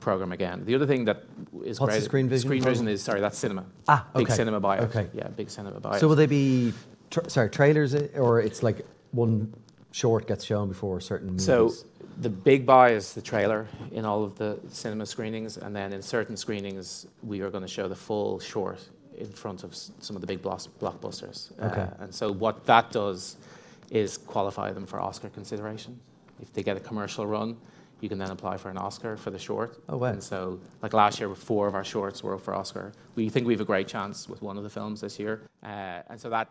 program 0.00 0.32
again. 0.32 0.64
The 0.64 0.74
other 0.74 0.86
thing 0.86 1.04
that 1.06 1.24
is 1.64 1.80
What's 1.80 1.94
the 1.94 2.00
great. 2.00 2.04
Screen 2.04 2.28
Vision 2.28 2.48
Screen 2.48 2.62
Vision 2.62 2.88
is 2.88 3.02
sorry, 3.02 3.20
that's 3.20 3.38
cinema. 3.38 3.64
Ah, 3.88 4.06
okay. 4.14 4.24
big 4.24 4.32
cinema 4.32 4.60
buyout. 4.60 4.80
Okay. 4.80 5.08
Yeah, 5.14 5.28
big 5.28 5.48
cinema 5.48 5.80
buyout. 5.80 6.00
So 6.00 6.08
will 6.08 6.16
they 6.16 6.26
be, 6.26 6.72
tra- 7.10 7.30
sorry, 7.30 7.50
trailers, 7.50 7.94
uh, 7.94 8.08
or 8.16 8.40
it's 8.40 8.62
like 8.62 8.84
one 9.12 9.54
short 9.92 10.26
gets 10.26 10.44
shown 10.44 10.68
before 10.68 11.00
certain 11.00 11.28
movies? 11.28 11.44
So 11.46 11.72
the 12.20 12.28
big 12.30 12.66
buy 12.66 12.90
is 12.90 13.14
the 13.14 13.22
trailer 13.22 13.68
in 13.92 14.04
all 14.04 14.24
of 14.24 14.36
the 14.36 14.58
cinema 14.68 15.06
screenings, 15.06 15.56
and 15.58 15.74
then 15.74 15.92
in 15.92 16.02
certain 16.02 16.36
screenings 16.36 17.06
we 17.22 17.40
are 17.40 17.50
going 17.50 17.62
to 17.62 17.68
show 17.68 17.88
the 17.88 17.96
full 17.96 18.40
short 18.40 18.80
in 19.16 19.30
front 19.30 19.62
of 19.64 19.74
some 19.74 20.16
of 20.16 20.20
the 20.20 20.26
big 20.26 20.42
blockbusters. 20.42 21.52
Uh, 21.60 21.66
Okay. 21.66 21.86
and 22.00 22.14
so 22.14 22.32
what 22.32 22.64
that 22.66 22.90
does 22.90 23.36
is 23.90 24.16
qualify 24.18 24.72
them 24.72 24.86
for 24.86 25.00
Oscar 25.00 25.28
consideration. 25.28 25.98
If 26.40 26.52
they 26.52 26.62
get 26.62 26.76
a 26.76 26.80
commercial 26.80 27.26
run, 27.26 27.56
you 28.00 28.08
can 28.08 28.18
then 28.18 28.30
apply 28.30 28.56
for 28.56 28.68
an 28.70 28.78
Oscar 28.78 29.16
for 29.16 29.30
the 29.30 29.38
short. 29.38 29.78
Oh, 29.88 29.96
wow. 29.98 30.08
And 30.08 30.22
so, 30.22 30.58
like 30.82 30.92
last 30.92 31.20
year, 31.20 31.32
four 31.34 31.68
of 31.68 31.74
our 31.76 31.84
shorts 31.84 32.22
were 32.24 32.34
up 32.34 32.40
for 32.40 32.52
Oscar. 32.54 32.92
We 33.14 33.28
think 33.28 33.46
we 33.46 33.52
have 33.52 33.60
a 33.60 33.64
great 33.64 33.86
chance 33.86 34.28
with 34.28 34.42
one 34.42 34.56
of 34.56 34.64
the 34.64 34.70
films 34.70 35.00
this 35.02 35.18
year, 35.20 35.42
uh, 35.62 36.02
and 36.08 36.20
so 36.20 36.28
that 36.30 36.48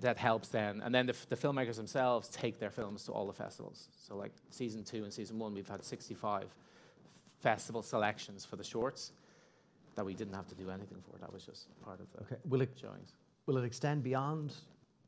that 0.00 0.16
helps 0.16 0.48
then. 0.48 0.80
And 0.84 0.94
then 0.94 1.06
the, 1.06 1.12
f- 1.12 1.26
the 1.28 1.36
filmmakers 1.36 1.76
themselves 1.76 2.28
take 2.28 2.58
their 2.58 2.70
films 2.70 3.04
to 3.04 3.12
all 3.12 3.26
the 3.26 3.32
festivals. 3.32 3.88
So, 4.06 4.16
like 4.16 4.32
season 4.50 4.84
two 4.84 5.04
and 5.04 5.12
season 5.12 5.38
one, 5.38 5.54
we've 5.54 5.68
had 5.68 5.84
65 5.84 6.44
festival 7.40 7.82
selections 7.82 8.44
for 8.44 8.56
the 8.56 8.64
shorts 8.64 9.12
that 9.96 10.04
we 10.06 10.14
didn't 10.14 10.34
have 10.34 10.46
to 10.48 10.54
do 10.54 10.70
anything 10.70 10.98
for. 11.10 11.18
That 11.18 11.32
was 11.32 11.44
just 11.44 11.66
part 11.84 12.00
of 12.00 12.06
the 12.12 12.20
Okay. 12.24 12.36
Will 12.48 12.60
it 12.62 12.70
showings. 12.80 13.12
will 13.46 13.58
it 13.58 13.64
extend 13.64 14.02
beyond 14.02 14.54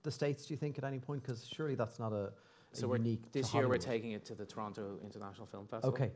the 0.02 0.10
states? 0.10 0.44
Do 0.46 0.54
you 0.54 0.58
think 0.58 0.76
at 0.78 0.84
any 0.84 0.98
point? 0.98 1.22
Because 1.22 1.46
surely 1.46 1.74
that's 1.74 1.98
not 1.98 2.12
a, 2.12 2.26
a 2.26 2.32
So 2.72 2.92
unique. 2.94 3.30
this 3.32 3.54
year 3.54 3.68
we're 3.68 3.78
taking 3.78 4.12
it 4.12 4.24
to 4.26 4.34
the 4.34 4.44
Toronto 4.44 4.98
International 5.04 5.46
Film 5.46 5.66
Festival. 5.66 5.90
Okay. 5.94 6.10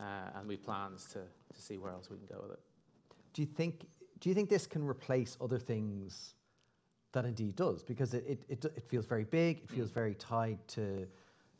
Uh, 0.00 0.02
and 0.38 0.46
we 0.48 0.56
plans 0.56 1.04
to, 1.06 1.18
to 1.54 1.60
see 1.60 1.76
where 1.76 1.90
else 1.90 2.08
we 2.08 2.16
can 2.16 2.26
go 2.26 2.40
with 2.42 2.52
it. 2.52 2.60
Do 3.34 3.42
you 3.42 3.46
think? 3.48 3.86
Do 4.20 4.28
you 4.28 4.34
think 4.34 4.48
this 4.48 4.66
can 4.66 4.84
replace 4.86 5.36
other 5.40 5.58
things 5.58 6.34
that 7.12 7.24
Indeed 7.24 7.56
does? 7.56 7.82
Because 7.82 8.14
it, 8.14 8.44
it, 8.48 8.64
it, 8.64 8.84
feels 8.88 9.06
very 9.06 9.24
big. 9.24 9.58
It 9.58 9.70
feels 9.70 9.90
very 9.90 10.14
tied 10.14 10.58
to 10.68 11.06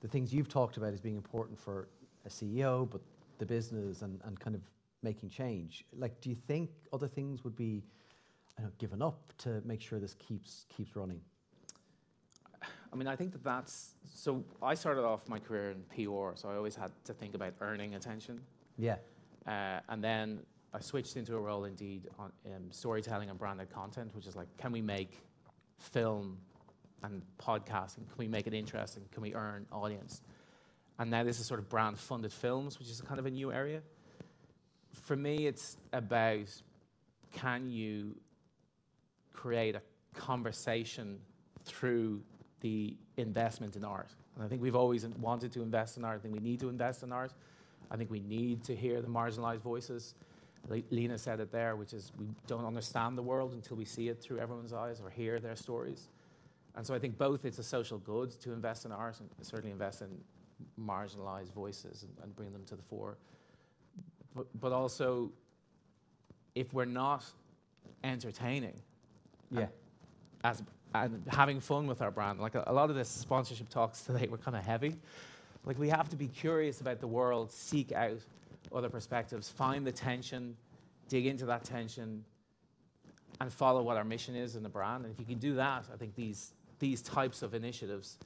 the 0.00 0.08
things 0.08 0.32
you've 0.32 0.48
talked 0.48 0.76
about 0.76 0.92
as 0.92 1.00
being 1.00 1.16
important 1.16 1.58
for 1.58 1.88
a 2.26 2.28
CEO, 2.28 2.88
but 2.88 3.00
the 3.38 3.46
business 3.46 4.02
and, 4.02 4.20
and 4.24 4.38
kind 4.38 4.54
of 4.54 4.62
making 5.02 5.30
change. 5.30 5.84
Like, 5.96 6.20
do 6.20 6.28
you 6.28 6.37
think 6.37 6.70
other 6.92 7.08
things 7.08 7.44
would 7.44 7.56
be 7.56 7.82
I 8.58 8.62
know, 8.62 8.70
given 8.78 9.02
up 9.02 9.32
to 9.38 9.62
make 9.64 9.80
sure 9.80 9.98
this 9.98 10.14
keeps 10.14 10.66
keeps 10.68 10.96
running? 10.96 11.20
I 12.92 12.96
mean, 12.96 13.06
I 13.06 13.16
think 13.16 13.32
that 13.32 13.44
that's 13.44 13.94
so. 14.12 14.44
I 14.62 14.74
started 14.74 15.04
off 15.04 15.28
my 15.28 15.38
career 15.38 15.70
in 15.70 15.82
PR, 15.94 16.34
so 16.34 16.48
I 16.48 16.56
always 16.56 16.74
had 16.74 16.90
to 17.04 17.12
think 17.12 17.34
about 17.34 17.54
earning 17.61 17.94
attention. 17.94 18.40
Yeah. 18.76 18.96
Uh, 19.46 19.80
and 19.88 20.02
then 20.02 20.40
I 20.74 20.80
switched 20.80 21.16
into 21.16 21.37
a 21.37 21.40
role, 21.40 21.64
indeed, 21.64 22.08
on 22.18 22.32
um, 22.46 22.70
storytelling 22.70 23.30
and 23.30 23.38
branded 23.38 23.70
content, 23.70 24.14
which 24.14 24.26
is 24.26 24.37
like, 24.37 24.48
can 24.56 24.72
we 24.72 24.82
make 24.82 25.20
film 25.78 26.38
and 27.02 27.22
podcasting? 27.38 28.06
Can 28.08 28.18
we 28.18 28.28
make 28.28 28.46
it 28.46 28.54
interesting? 28.54 29.04
Can 29.12 29.22
we 29.22 29.34
earn 29.34 29.66
audience? 29.72 30.22
And 30.98 31.10
now 31.10 31.22
this 31.22 31.38
is 31.38 31.46
sort 31.46 31.60
of 31.60 31.68
brand 31.68 31.98
funded 31.98 32.32
films, 32.32 32.78
which 32.78 32.88
is 32.88 33.00
kind 33.00 33.20
of 33.20 33.26
a 33.26 33.30
new 33.30 33.52
area. 33.52 33.82
For 34.92 35.16
me, 35.16 35.46
it's 35.46 35.76
about 35.92 36.48
can 37.32 37.70
you 37.70 38.16
create 39.32 39.76
a 39.76 39.82
conversation 40.14 41.18
through 41.64 42.22
the 42.60 42.96
investment 43.16 43.76
in 43.76 43.84
art. 43.84 44.10
And 44.34 44.44
I 44.44 44.48
think 44.48 44.62
we've 44.62 44.74
always 44.74 45.06
wanted 45.06 45.52
to 45.52 45.62
invest 45.62 45.96
in 45.96 46.04
art. 46.04 46.18
I 46.18 46.22
think 46.22 46.34
we 46.34 46.40
need 46.40 46.60
to 46.60 46.68
invest 46.68 47.02
in 47.02 47.12
art. 47.12 47.32
I 47.90 47.96
think 47.96 48.10
we 48.10 48.20
need 48.20 48.64
to 48.64 48.74
hear 48.74 49.00
the 49.00 49.08
marginalized 49.08 49.60
voices. 49.60 50.14
Le- 50.68 50.83
Lena 50.90 51.16
said 51.18 51.40
it 51.40 51.51
there, 51.53 51.77
which 51.77 51.92
is 51.92 52.12
we 52.18 52.27
don't 52.47 52.64
understand 52.64 53.16
the 53.16 53.23
world 53.23 53.53
until 53.53 53.77
we 53.77 53.85
see 53.85 54.09
it 54.09 54.21
through 54.21 54.38
everyone's 54.38 54.73
eyes 54.73 55.01
or 55.03 55.11
hear 55.11 55.38
their 55.40 55.57
stories. 55.57 56.09
And 56.77 56.87
so 56.87 56.94
I 56.94 56.99
think 56.99 57.16
both 57.18 57.44
it's 57.44 57.59
a 57.59 57.62
social 57.62 57.99
good 57.99 58.31
to 58.42 58.53
invest 58.53 58.85
in 58.85 58.92
art 58.92 59.18
and 59.21 59.29
certainly 59.42 59.73
invest 59.73 60.03
in 60.03 60.09
marginalized 60.81 61.53
voices 61.53 62.03
and, 62.03 62.12
and 62.23 62.37
bring 62.37 62.53
them 62.53 62.64
to 62.66 62.77
the 62.77 62.83
fore. 62.83 63.16
But, 64.35 64.47
but 64.61 64.73
also, 64.73 65.33
if 66.55 66.73
we're 66.75 66.85
not 66.85 67.25
entertaining, 68.05 68.75
Yeah. 69.51 69.61
and, 69.62 69.68
as 70.44 70.62
and 70.94 71.23
having 71.29 71.61
fun 71.61 71.87
with 71.87 72.01
our 72.03 72.11
brand, 72.11 72.40
like 72.40 72.55
a, 72.55 72.64
a 72.66 72.73
lot 72.73 72.90
of 72.90 72.97
the 72.97 73.05
sponsorship 73.05 73.68
talks 73.68 74.03
today 74.03 74.27
were 74.29 74.38
kind 74.38 74.57
of 74.57 74.64
heavy. 74.64 74.97
Like 75.64 75.79
we 75.79 75.88
have 75.88 76.09
to 76.11 76.16
be 76.16 76.29
curious 76.29 76.81
about 76.81 77.01
the 77.01 77.07
world, 77.07 77.51
seek 77.53 77.92
out 77.92 78.21
other 78.74 78.88
perspectives, 78.88 79.48
find 79.48 79.87
the 79.87 79.92
tension, 79.92 80.57
dig 81.09 81.26
into 81.26 81.46
that 81.46 81.64
tension, 81.64 82.24
and 83.40 83.52
follow 83.52 83.83
what 83.83 83.96
our 83.96 84.04
mission 84.04 84.35
is 84.35 84.57
in 84.57 84.62
the 84.62 84.68
brand. 84.68 85.04
And 85.04 85.12
if 85.12 85.20
you 85.20 85.26
can 85.26 85.38
do 85.38 85.54
that, 85.57 85.85
I 85.92 85.96
think 85.96 86.14
these 86.14 86.52
these 86.81 87.02
types 87.02 87.42
of 87.42 87.54
initiatives 87.54 88.18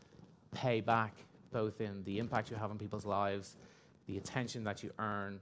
pay 0.52 0.81
back 0.83 1.14
both 1.52 1.81
in 1.81 2.02
the 2.05 2.18
impact 2.18 2.50
you 2.50 2.57
have 2.57 2.70
on 2.70 2.78
people's 2.78 3.07
lives, 3.07 3.57
the 4.07 4.18
attention 4.18 4.64
that 4.64 4.83
you 4.83 4.90
earn. 4.98 5.40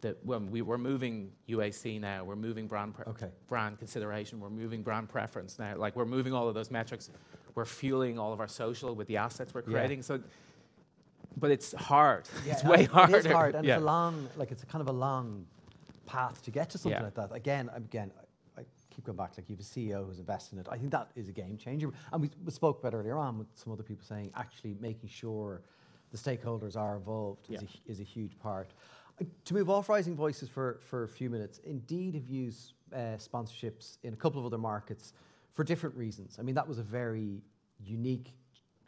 That 0.00 0.24
when 0.24 0.48
we, 0.52 0.62
we're 0.62 0.78
moving 0.78 1.32
UAC 1.48 2.00
now, 2.00 2.22
we're 2.22 2.36
moving 2.36 2.68
brand 2.68 2.94
pre- 2.94 3.04
Okay. 3.06 3.30
brand 3.48 3.78
consideration, 3.78 4.38
we're 4.38 4.48
moving 4.48 4.80
brand 4.82 5.08
preference 5.08 5.58
now. 5.58 5.74
Like 5.76 5.96
we're 5.96 6.04
moving 6.04 6.32
all 6.32 6.48
of 6.48 6.54
those 6.54 6.70
metrics, 6.70 7.10
we're 7.56 7.64
fueling 7.64 8.16
all 8.16 8.32
of 8.32 8.38
our 8.38 8.46
social 8.46 8.94
with 8.94 9.08
the 9.08 9.16
assets 9.16 9.52
we're 9.52 9.62
Yeah. 9.66 9.72
creating. 9.72 10.02
So, 10.02 10.20
but 11.38 11.50
it's 11.50 11.72
hard. 11.74 12.24
Yeah, 12.46 12.52
it's 12.54 12.64
way 12.64 12.82
it 12.84 12.90
harder. 12.90 13.16
is 13.16 13.26
hard, 13.26 13.54
and 13.54 13.64
yeah. 13.64 13.74
it's 13.76 13.82
a 13.82 13.84
long, 13.86 14.28
like 14.36 14.50
it's 14.52 14.62
a 14.62 14.66
kind 14.66 14.82
of 14.82 14.88
a 14.88 14.92
long 14.92 15.46
path 16.06 16.42
to 16.42 16.50
get 16.50 16.70
to 16.70 16.78
something 16.78 16.98
Yeah. 16.98 17.04
like 17.04 17.14
that. 17.14 17.32
Again, 17.34 17.70
again, 17.74 18.10
I, 18.56 18.60
I 18.60 18.64
keep 18.90 19.04
going 19.04 19.16
back. 19.16 19.32
Like 19.36 19.48
you 19.48 19.56
have 19.56 19.60
a 19.64 19.68
CEO 19.68 20.06
who's 20.06 20.18
invested 20.18 20.54
in 20.54 20.60
it. 20.60 20.66
I 20.70 20.76
think 20.78 20.90
that 20.92 21.10
is 21.14 21.28
a 21.28 21.32
game 21.32 21.56
changer. 21.56 21.90
And 22.12 22.22
we, 22.22 22.30
we 22.44 22.50
spoke 22.50 22.80
about 22.80 22.94
earlier 22.94 23.16
on 23.18 23.38
with 23.38 23.48
some 23.54 23.72
other 23.72 23.82
people 23.82 24.04
saying 24.06 24.30
actually 24.34 24.76
making 24.80 25.08
sure 25.10 25.62
the 26.10 26.16
stakeholders 26.18 26.76
are 26.76 26.96
involved 26.96 27.50
is, 27.50 27.62
a, 27.62 27.66
is 27.90 28.00
a 28.00 28.04
huge 28.04 28.38
part. 28.38 28.72
Uh, 29.20 29.24
To 29.44 29.54
move 29.54 29.68
off 29.68 29.88
Rising 29.90 30.16
Voices 30.16 30.48
for, 30.48 30.80
for 30.82 31.04
a 31.04 31.08
few 31.08 31.28
minutes, 31.28 31.60
Indeed 31.64 32.14
have 32.14 32.28
used 32.28 32.72
uh, 32.94 33.18
sponsorships 33.18 33.98
in 34.02 34.14
a 34.14 34.16
couple 34.16 34.40
of 34.40 34.46
other 34.46 34.56
markets 34.58 35.12
for 35.52 35.62
different 35.64 35.94
reasons. 35.96 36.38
I 36.38 36.42
mean, 36.42 36.54
that 36.54 36.66
was 36.66 36.78
a 36.78 36.82
very 36.82 37.42
unique 37.84 38.32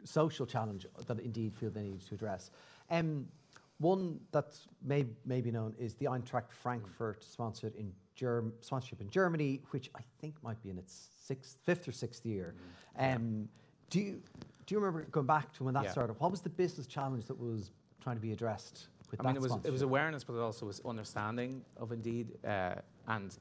social 0.03 0.45
challenge 0.45 0.85
that 1.07 1.19
Indeed 1.19 1.53
feel 1.53 1.69
they 1.69 1.83
need 1.83 2.01
to 2.01 2.15
address. 2.15 2.51
Um, 2.89 3.27
one 3.79 4.19
that 4.31 4.55
may, 4.83 5.05
may 5.25 5.41
be 5.41 5.51
known 5.51 5.73
is 5.79 5.95
the 5.95 6.05
Eintracht 6.05 6.51
Frankfurt 6.51 7.23
sponsored 7.23 7.75
in 7.75 7.91
Germ- 8.15 8.53
sponsorship 8.59 9.01
in 9.01 9.09
Germany, 9.09 9.61
which 9.71 9.89
I 9.95 10.01
think 10.19 10.35
might 10.43 10.61
be 10.61 10.69
in 10.69 10.77
its 10.77 11.09
sixth, 11.25 11.57
fifth 11.63 11.87
or 11.87 11.91
sixth 11.91 12.25
year. 12.25 12.53
Um, 12.97 13.49
do 13.89 13.99
you 13.99 14.21
do 14.67 14.75
you 14.75 14.79
remember 14.79 15.07
going 15.09 15.25
back 15.25 15.51
to 15.53 15.63
when 15.63 15.73
that 15.73 15.85
Yeah. 15.85 15.91
started? 15.91 16.13
What 16.19 16.29
was 16.29 16.41
the 16.41 16.49
business 16.49 16.85
challenge 16.85 17.25
that 17.25 17.37
was 17.39 17.71
trying 17.99 18.15
to 18.17 18.21
be 18.21 18.31
addressed 18.31 18.87
with 19.09 19.19
I 19.19 19.23
that 19.23 19.29
mean, 19.29 19.35
it 19.37 19.41
was, 19.41 19.65
it 19.65 19.71
was 19.71 19.81
awareness, 19.81 20.23
but 20.23 20.33
it 20.35 20.39
also 20.39 20.65
was 20.67 20.79
understanding 20.85 21.65
of 21.77 21.91
Indeed. 21.91 22.37
Uh, 22.45 22.75
and 23.07 23.35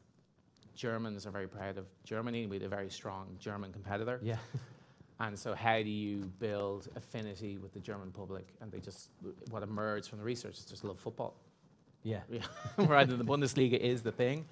Germans 0.75 1.27
are 1.27 1.31
very 1.31 1.47
proud 1.47 1.77
of 1.77 1.87
Germany. 2.05 2.47
We 2.47 2.57
had 2.57 2.63
a 2.65 2.69
very 2.69 2.91
strong 2.91 3.37
German 3.39 3.73
competitor. 3.73 4.19
Yeah. 4.23 4.39
And 5.21 5.39
so, 5.39 5.55
how 5.55 5.83
do 5.83 5.91
you 5.91 6.31
build 6.39 6.89
affinity 6.97 7.59
with 7.59 7.73
the 7.75 7.81
German 7.81 8.11
public? 8.11 8.49
And 8.61 8.73
they 8.73 8.81
just, 8.81 9.11
what 9.51 9.63
emerged 9.63 10.09
from 10.09 10.19
the 10.19 10.25
research 10.25 10.59
is 10.59 10.65
just 10.65 10.83
love 10.83 10.99
football. 10.99 11.35
Yeah. 12.03 12.21
Yeah. 12.31 12.41
Rather 12.79 13.17
the 13.17 13.25
Bundesliga 13.25 13.79
is 13.79 14.03
the 14.03 14.13
thing. 14.13 14.47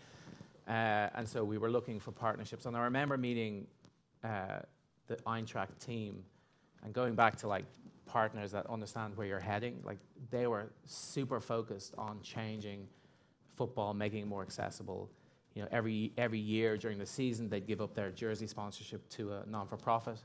Uh, 0.68 1.08
and 1.14 1.26
so 1.26 1.42
we 1.42 1.56
were 1.56 1.70
looking 1.70 1.98
for 1.98 2.12
partnerships. 2.12 2.66
And 2.66 2.76
I 2.76 2.80
remember 2.80 3.16
meeting 3.16 3.66
uh, 4.22 4.58
the 5.06 5.16
Eintracht 5.26 5.78
team 5.84 6.22
and 6.84 6.92
going 6.92 7.14
back 7.14 7.36
to 7.36 7.48
like 7.48 7.64
partners 8.04 8.52
that 8.52 8.66
understand 8.66 9.16
where 9.16 9.26
you're 9.26 9.40
heading. 9.40 9.80
Like 9.84 9.98
they 10.30 10.46
were 10.46 10.70
super 10.84 11.40
focused 11.40 11.94
on 11.96 12.20
changing 12.22 12.88
football, 13.56 13.94
making 13.94 14.20
it 14.22 14.26
more 14.26 14.42
accessible. 14.42 15.10
You 15.54 15.62
know, 15.62 15.68
every 15.72 16.12
every 16.18 16.38
year 16.38 16.76
during 16.76 16.98
the 16.98 17.06
season, 17.06 17.48
they'd 17.48 17.66
give 17.66 17.80
up 17.80 17.94
their 17.94 18.10
jersey 18.10 18.46
sponsorship 18.46 19.08
to 19.10 19.32
a 19.32 19.44
non-for-profit, 19.46 20.18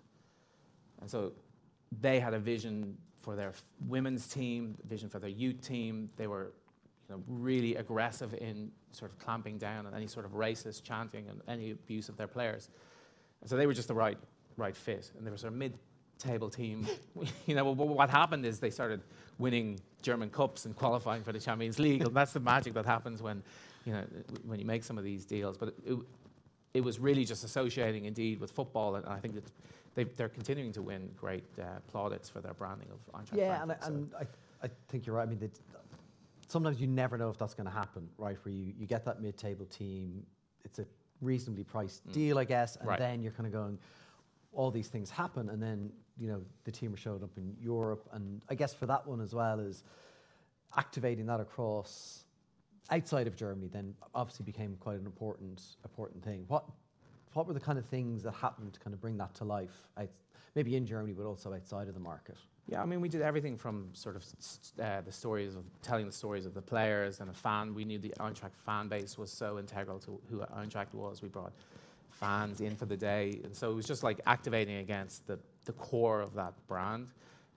and 1.04 1.12
so 1.12 1.34
they 2.00 2.18
had 2.18 2.34
a 2.34 2.40
vision 2.40 2.98
for 3.18 3.36
their 3.36 3.52
women's 3.88 4.26
team, 4.26 4.78
vision 4.88 5.10
for 5.10 5.20
their 5.20 5.30
youth 5.30 5.60
team. 5.60 6.10
They 6.16 6.28
were 6.28 6.54
you 7.10 7.16
know, 7.16 7.24
really 7.28 7.76
aggressive 7.76 8.34
in 8.36 8.72
sort 8.94 9.12
of 9.12 9.20
clamping 9.20 9.58
down 9.58 9.86
on 9.86 9.94
any 9.94 10.08
sort 10.08 10.26
of 10.26 10.32
racist 10.32 10.84
chanting 10.84 11.28
and 11.28 11.42
any 11.50 11.72
abuse 11.72 12.08
of 12.08 12.16
their 12.16 12.28
players. 12.28 12.70
And 13.42 13.50
so 13.50 13.58
they 13.58 13.68
were 13.68 13.74
just 13.74 13.90
the 13.90 13.94
right, 13.94 14.18
right 14.56 14.74
fit. 14.74 15.12
And 15.18 15.28
they 15.28 15.32
were 15.32 15.36
sort 15.36 15.52
of 15.52 15.60
mid-table 15.60 16.50
team. 16.50 16.88
you 17.48 17.56
know, 17.56 17.74
wh- 17.74 17.80
what 17.80 18.10
happened 18.10 18.46
is 18.46 18.62
they 18.62 18.70
started 18.70 19.02
winning 19.40 19.82
German 20.02 20.30
cups 20.30 20.64
and 20.64 20.74
qualifying 20.74 21.22
for 21.22 21.34
the 21.34 21.40
Champions 21.40 21.80
League. 21.80 22.02
and 22.02 22.16
that's 22.16 22.32
the 22.32 22.40
magic 22.40 22.76
that 22.76 22.86
happens 22.86 23.22
when, 23.22 23.44
you 23.84 23.92
know, 23.92 24.06
when 24.46 24.58
you 24.58 24.66
make 24.66 24.86
some 24.86 24.98
of 24.98 25.04
these 25.04 25.26
deals. 25.26 25.58
But 25.58 25.76
it, 25.86 25.98
it 26.74 26.82
was 26.82 26.98
really 26.98 27.26
just 27.26 27.44
associating 27.44 28.06
indeed 28.06 28.40
with 28.40 28.52
football, 28.52 28.96
and 28.96 29.06
I 29.06 29.20
think 29.20 29.36
that 29.36 29.44
they're 29.96 30.30
continuing 30.30 30.72
to 30.74 30.82
win 30.82 31.10
great 31.16 31.44
uh, 31.60 31.66
plaudits 31.88 32.30
for 32.30 32.42
their 32.42 32.54
branding 32.54 32.88
of 32.92 33.00
Eintracht 33.14 33.38
Yeah, 33.38 33.62
and, 33.62 33.72
I, 33.72 33.76
Frankfurt, 33.76 33.84
so- 33.84 33.94
and 33.94 34.14
I, 34.64 34.66
I 34.66 34.70
think 34.90 35.06
you're 35.06 35.16
right. 35.16 35.28
I 35.28 35.30
mean, 35.30 35.52
sometimes 36.48 36.80
you 36.82 36.88
never 36.88 37.18
know 37.18 37.30
if 37.30 37.38
that's 37.38 37.54
going 37.54 37.68
to 37.68 37.74
happen, 37.74 38.08
right? 38.18 38.38
Where 38.44 38.54
you, 38.54 38.74
you 38.78 38.86
get 38.88 39.06
that 39.06 39.22
mid-table 39.22 39.66
team, 39.66 40.26
it's 40.64 40.80
a 40.80 40.86
reasonably 41.22 41.64
priced 41.64 42.08
Mm. 42.08 42.14
deal, 42.14 42.40
I 42.40 42.46
guess, 42.46 42.76
and 42.78 42.88
Right. 42.88 43.00
then 43.00 43.22
you're 43.22 43.32
kind 43.34 43.48
of 43.48 43.54
going, 43.54 43.78
all 44.52 44.72
these 44.72 44.88
things 44.88 45.10
happen, 45.10 45.50
and 45.50 45.62
then 45.62 45.92
you 46.18 46.28
know 46.28 46.44
the 46.64 46.72
team 46.72 46.94
are 46.94 46.98
showing 46.98 47.24
up 47.24 47.36
in 47.38 47.56
Europe, 47.60 48.08
and 48.14 48.44
I 48.50 48.56
guess 48.56 48.74
for 48.74 48.86
that 48.86 49.06
one 49.08 49.20
as 49.20 49.34
well 49.34 49.60
is 49.60 49.84
activating 50.78 51.26
that 51.28 51.40
across 51.40 52.24
outside 52.92 53.26
of 53.28 53.36
Germany. 53.36 53.68
Then 53.68 53.96
obviously 54.14 54.46
became 54.46 54.76
quite 54.80 55.00
an 55.00 55.06
important 55.06 55.62
important 55.84 56.24
thing. 56.24 56.46
What 56.48 56.66
what 57.34 57.48
were 57.48 57.54
the 57.54 57.60
kind 57.60 57.78
of 57.78 57.86
things 57.86 58.24
that 58.24 58.34
happened 58.34 58.74
to 58.74 58.80
kind 58.80 58.94
of 58.94 59.02
bring 59.02 59.18
that 59.18 59.34
to 59.36 59.44
life? 59.44 59.88
Out, 59.98 60.10
maybe 60.56 60.76
in 60.76 60.86
Germany, 60.86 61.14
but 61.14 61.26
also 61.26 61.54
outside 61.54 61.88
of 61.88 61.94
the 61.94 62.00
market. 62.00 62.38
Yeah, 62.68 62.82
I 62.82 62.86
mean, 62.86 63.02
we 63.02 63.10
did 63.10 63.22
everything 63.22 63.58
from 63.58 63.90
sort 63.94 64.16
of 64.16 64.24
uh, 64.82 65.02
the 65.02 65.12
stories 65.12 65.56
of 65.56 65.66
telling 65.82 66.06
the 66.06 66.14
stories 66.14 66.46
of 66.46 66.54
the 66.54 66.62
players 66.62 67.20
and 67.20 67.30
a 67.30 67.34
fan. 67.34 67.74
We 67.76 67.84
knew 67.84 68.00
the 68.00 68.14
Eintracht 68.20 68.56
fan 68.56 68.88
base 68.88 69.18
was 69.18 69.32
so 69.32 69.60
integral 69.60 70.00
to 70.00 70.20
who 70.30 70.40
Eintracht 70.40 70.94
was. 70.94 71.22
We 71.22 71.28
brought 71.28 71.52
fans 72.10 72.62
in 72.62 72.76
for 72.78 72.86
the 72.86 72.96
day, 72.96 73.42
and 73.44 73.54
so 73.54 73.70
it 73.72 73.76
was 73.76 73.86
just 73.86 74.02
like 74.04 74.22
activating 74.26 74.78
against 74.78 75.28
the, 75.28 75.38
the 75.66 75.74
core 75.74 76.22
of 76.22 76.34
that 76.36 76.54
brand. 76.68 77.08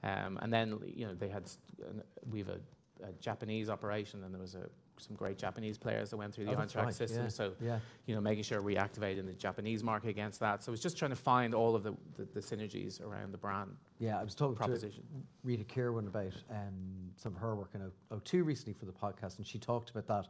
Um, 0.02 0.38
and 0.42 0.52
then 0.52 0.78
you 0.84 1.06
know 1.06 1.14
they 1.14 1.28
had 1.28 1.44
an- 1.88 2.02
we 2.32 2.40
have 2.40 2.48
a, 2.48 2.60
a 3.04 3.12
Japanese 3.20 3.70
operation, 3.70 4.24
and 4.24 4.34
there 4.34 4.40
was 4.40 4.56
a, 4.56 4.68
some 4.98 5.16
great 5.16 5.38
Japanese 5.38 5.78
players 5.78 6.10
that 6.10 6.16
went 6.16 6.34
through 6.34 6.46
the 6.46 6.52
Oh, 6.52 6.56
Eintracht 6.56 6.84
right, 6.84 6.94
system. 6.94 7.22
yeah, 7.24 7.28
So 7.28 7.52
yeah. 7.60 7.78
you 8.06 8.14
know, 8.14 8.20
making 8.20 8.44
sure 8.44 8.62
we 8.62 8.76
activate 8.76 9.18
in 9.18 9.26
the 9.26 9.32
Japanese 9.32 9.82
market 9.84 10.08
against 10.08 10.40
that. 10.40 10.62
So 10.62 10.72
it's 10.72 10.82
just 10.82 10.96
trying 10.96 11.10
to 11.10 11.16
find 11.16 11.54
all 11.54 11.74
of 11.74 11.82
the, 11.82 11.94
the, 12.14 12.24
the 12.34 12.40
synergies 12.40 13.00
around 13.02 13.32
the 13.32 13.38
brand. 13.38 13.70
Yeah, 13.98 14.18
I 14.20 14.24
was 14.24 14.34
talking 14.34 14.56
proposition. 14.56 15.02
to 15.02 15.22
Rita 15.44 15.64
Kirwan 15.64 16.06
about 16.06 16.32
um, 16.50 17.10
some 17.16 17.34
of 17.34 17.40
her 17.40 17.54
work 17.54 17.70
in 17.74 17.82
O- 18.10 18.16
O2 18.18 18.44
recently 18.44 18.72
for 18.74 18.86
the 18.86 18.92
podcast, 18.92 19.38
and 19.38 19.46
she 19.46 19.58
talked 19.58 19.90
about 19.90 20.06
that, 20.06 20.28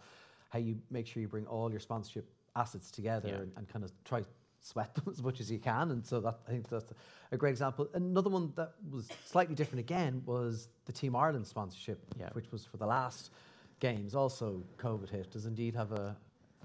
how 0.50 0.58
you 0.58 0.78
make 0.90 1.06
sure 1.06 1.20
you 1.20 1.28
bring 1.28 1.46
all 1.46 1.70
your 1.70 1.80
sponsorship 1.80 2.28
assets 2.54 2.90
together 2.90 3.28
Yeah. 3.28 3.34
and, 3.36 3.52
and 3.56 3.68
kind 3.68 3.84
of 3.84 3.92
try 4.04 4.22
sweat 4.60 4.94
them 4.96 5.04
as 5.10 5.22
much 5.22 5.38
as 5.40 5.48
you 5.50 5.58
can. 5.58 5.90
And 5.92 6.04
so 6.04 6.18
that 6.20 6.38
I 6.48 6.50
think 6.50 6.68
that's 6.68 6.92
a 7.30 7.36
great 7.36 7.50
example. 7.50 7.88
Another 7.94 8.30
one 8.30 8.52
that 8.56 8.72
was 8.90 9.08
slightly 9.24 9.54
different 9.54 9.80
again 9.80 10.22
was 10.26 10.68
the 10.86 10.92
Team 10.92 11.14
Ireland 11.14 11.46
sponsorship, 11.46 12.00
Yeah. 12.18 12.30
which 12.32 12.50
was 12.50 12.64
for 12.64 12.76
the 12.78 12.86
last 12.86 13.30
games. 13.80 14.14
Also, 14.14 14.62
COVID 14.78 15.10
hit. 15.10 15.30
Does 15.30 15.46
indeed 15.46 15.74
have 15.74 15.92
a 15.92 16.16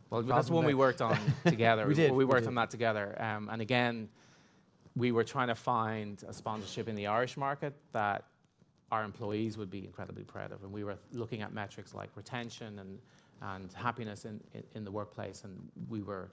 Well, 0.10 0.24
that's 0.24 0.50
one 0.50 0.66
we 0.66 0.74
worked 0.74 1.02
on 1.02 1.18
together. 1.46 1.88
we 1.88 1.94
did. 1.94 2.12
We 2.12 2.26
worked 2.26 2.42
did. 2.42 2.50
on 2.50 2.56
that 2.56 2.70
together. 2.70 3.16
Um, 3.22 3.50
and 3.52 3.62
again, 3.62 4.10
we 4.96 5.12
were 5.12 5.24
trying 5.24 5.48
to 5.48 5.56
find 5.56 6.22
a 6.28 6.34
sponsorship 6.34 6.88
in 6.88 6.96
the 6.96 7.08
Irish 7.08 7.38
market 7.38 7.74
that 7.94 8.26
our 8.92 9.04
employees 9.04 9.58
would 9.58 9.70
be 9.70 9.86
incredibly 9.86 10.24
proud 10.24 10.52
of. 10.52 10.64
And 10.64 10.72
we 10.72 10.84
were 10.84 10.98
looking 11.14 11.42
at 11.42 11.54
metrics 11.54 11.94
like 11.94 12.10
retention 12.16 12.80
and, 12.80 13.00
and 13.42 13.72
happiness 13.72 14.26
in, 14.26 14.42
in, 14.54 14.64
in 14.76 14.84
the 14.84 14.92
workplace. 14.92 15.44
And 15.46 15.58
we 15.90 16.02
were 16.02 16.30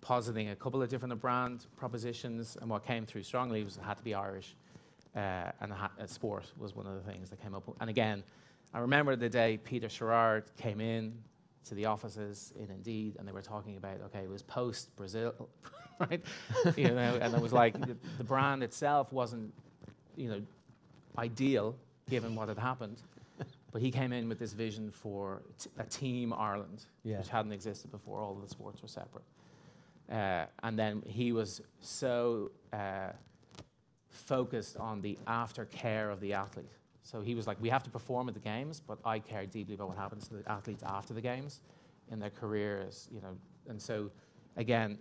positing 0.00 0.50
a 0.50 0.56
couple 0.56 0.80
of 0.80 0.88
different 0.88 1.18
brand 1.20 1.66
propositions. 1.76 2.56
And 2.60 2.70
what 2.70 2.86
came 2.86 3.06
through 3.06 3.24
strongly 3.24 3.64
was 3.64 3.76
it 3.76 3.82
had 3.82 3.98
to 3.98 4.04
be 4.04 4.14
Irish. 4.14 4.54
Uh, 5.16 5.50
and 5.60 5.72
ha- 5.72 5.90
uh, 6.00 6.06
sport 6.06 6.44
was 6.58 6.76
one 6.76 6.86
of 6.86 6.94
the 6.94 7.10
things 7.10 7.30
that 7.30 7.42
came 7.42 7.54
up. 7.54 7.64
And 7.80 7.90
again, 7.90 8.22
I 8.76 8.80
remember 8.80 9.16
the 9.16 9.30
day 9.30 9.58
Peter 9.64 9.88
Sherrard 9.88 10.44
came 10.58 10.82
in 10.82 11.14
to 11.64 11.74
the 11.74 11.86
offices 11.86 12.52
in 12.58 12.70
Indeed, 12.70 13.16
and 13.18 13.26
they 13.26 13.32
were 13.32 13.40
talking 13.40 13.78
about 13.78 14.02
okay, 14.04 14.18
it 14.18 14.28
was 14.28 14.42
post 14.42 14.94
Brazil, 14.96 15.48
right? 15.98 16.22
you 16.76 16.90
know, 16.90 17.18
and 17.22 17.34
it 17.34 17.40
was 17.40 17.54
like 17.54 17.72
the, 17.80 17.96
the 18.18 18.24
brand 18.24 18.62
itself 18.62 19.14
wasn't, 19.14 19.54
you 20.14 20.28
know, 20.28 20.42
ideal 21.16 21.74
given 22.10 22.34
what 22.34 22.48
had 22.48 22.58
happened. 22.58 23.00
But 23.72 23.80
he 23.80 23.90
came 23.90 24.12
in 24.12 24.28
with 24.28 24.38
this 24.38 24.52
vision 24.52 24.90
for 24.90 25.40
t- 25.58 25.70
a 25.78 25.84
team 25.84 26.34
Ireland, 26.34 26.84
Yeah. 27.02 27.16
which 27.18 27.28
hadn't 27.28 27.52
existed 27.52 27.90
before. 27.90 28.20
All 28.20 28.36
of 28.36 28.42
the 28.42 28.48
sports 28.48 28.82
were 28.82 28.88
separate. 28.88 29.24
Uh, 30.12 30.44
and 30.62 30.78
then 30.78 31.02
he 31.06 31.32
was 31.32 31.62
so 31.80 32.50
uh, 32.74 33.12
focused 34.10 34.76
on 34.76 35.00
the 35.00 35.18
aftercare 35.26 36.12
of 36.12 36.20
the 36.20 36.34
athlete. 36.34 36.75
So 37.06 37.20
he 37.20 37.36
was 37.36 37.46
like, 37.46 37.56
we 37.60 37.68
have 37.68 37.84
to 37.84 37.90
perform 37.90 38.26
at 38.26 38.34
the 38.34 38.40
games, 38.40 38.82
but 38.84 38.98
I 39.04 39.20
care 39.20 39.46
deeply 39.46 39.76
about 39.76 39.88
what 39.90 39.96
happens 39.96 40.26
to 40.26 40.34
the 40.34 40.50
athletes 40.50 40.82
after 40.84 41.14
the 41.14 41.20
games, 41.20 41.60
in 42.10 42.18
their 42.18 42.30
careers, 42.30 43.08
you 43.14 43.20
know. 43.20 43.36
And 43.68 43.80
so, 43.80 44.10
again, 44.56 44.98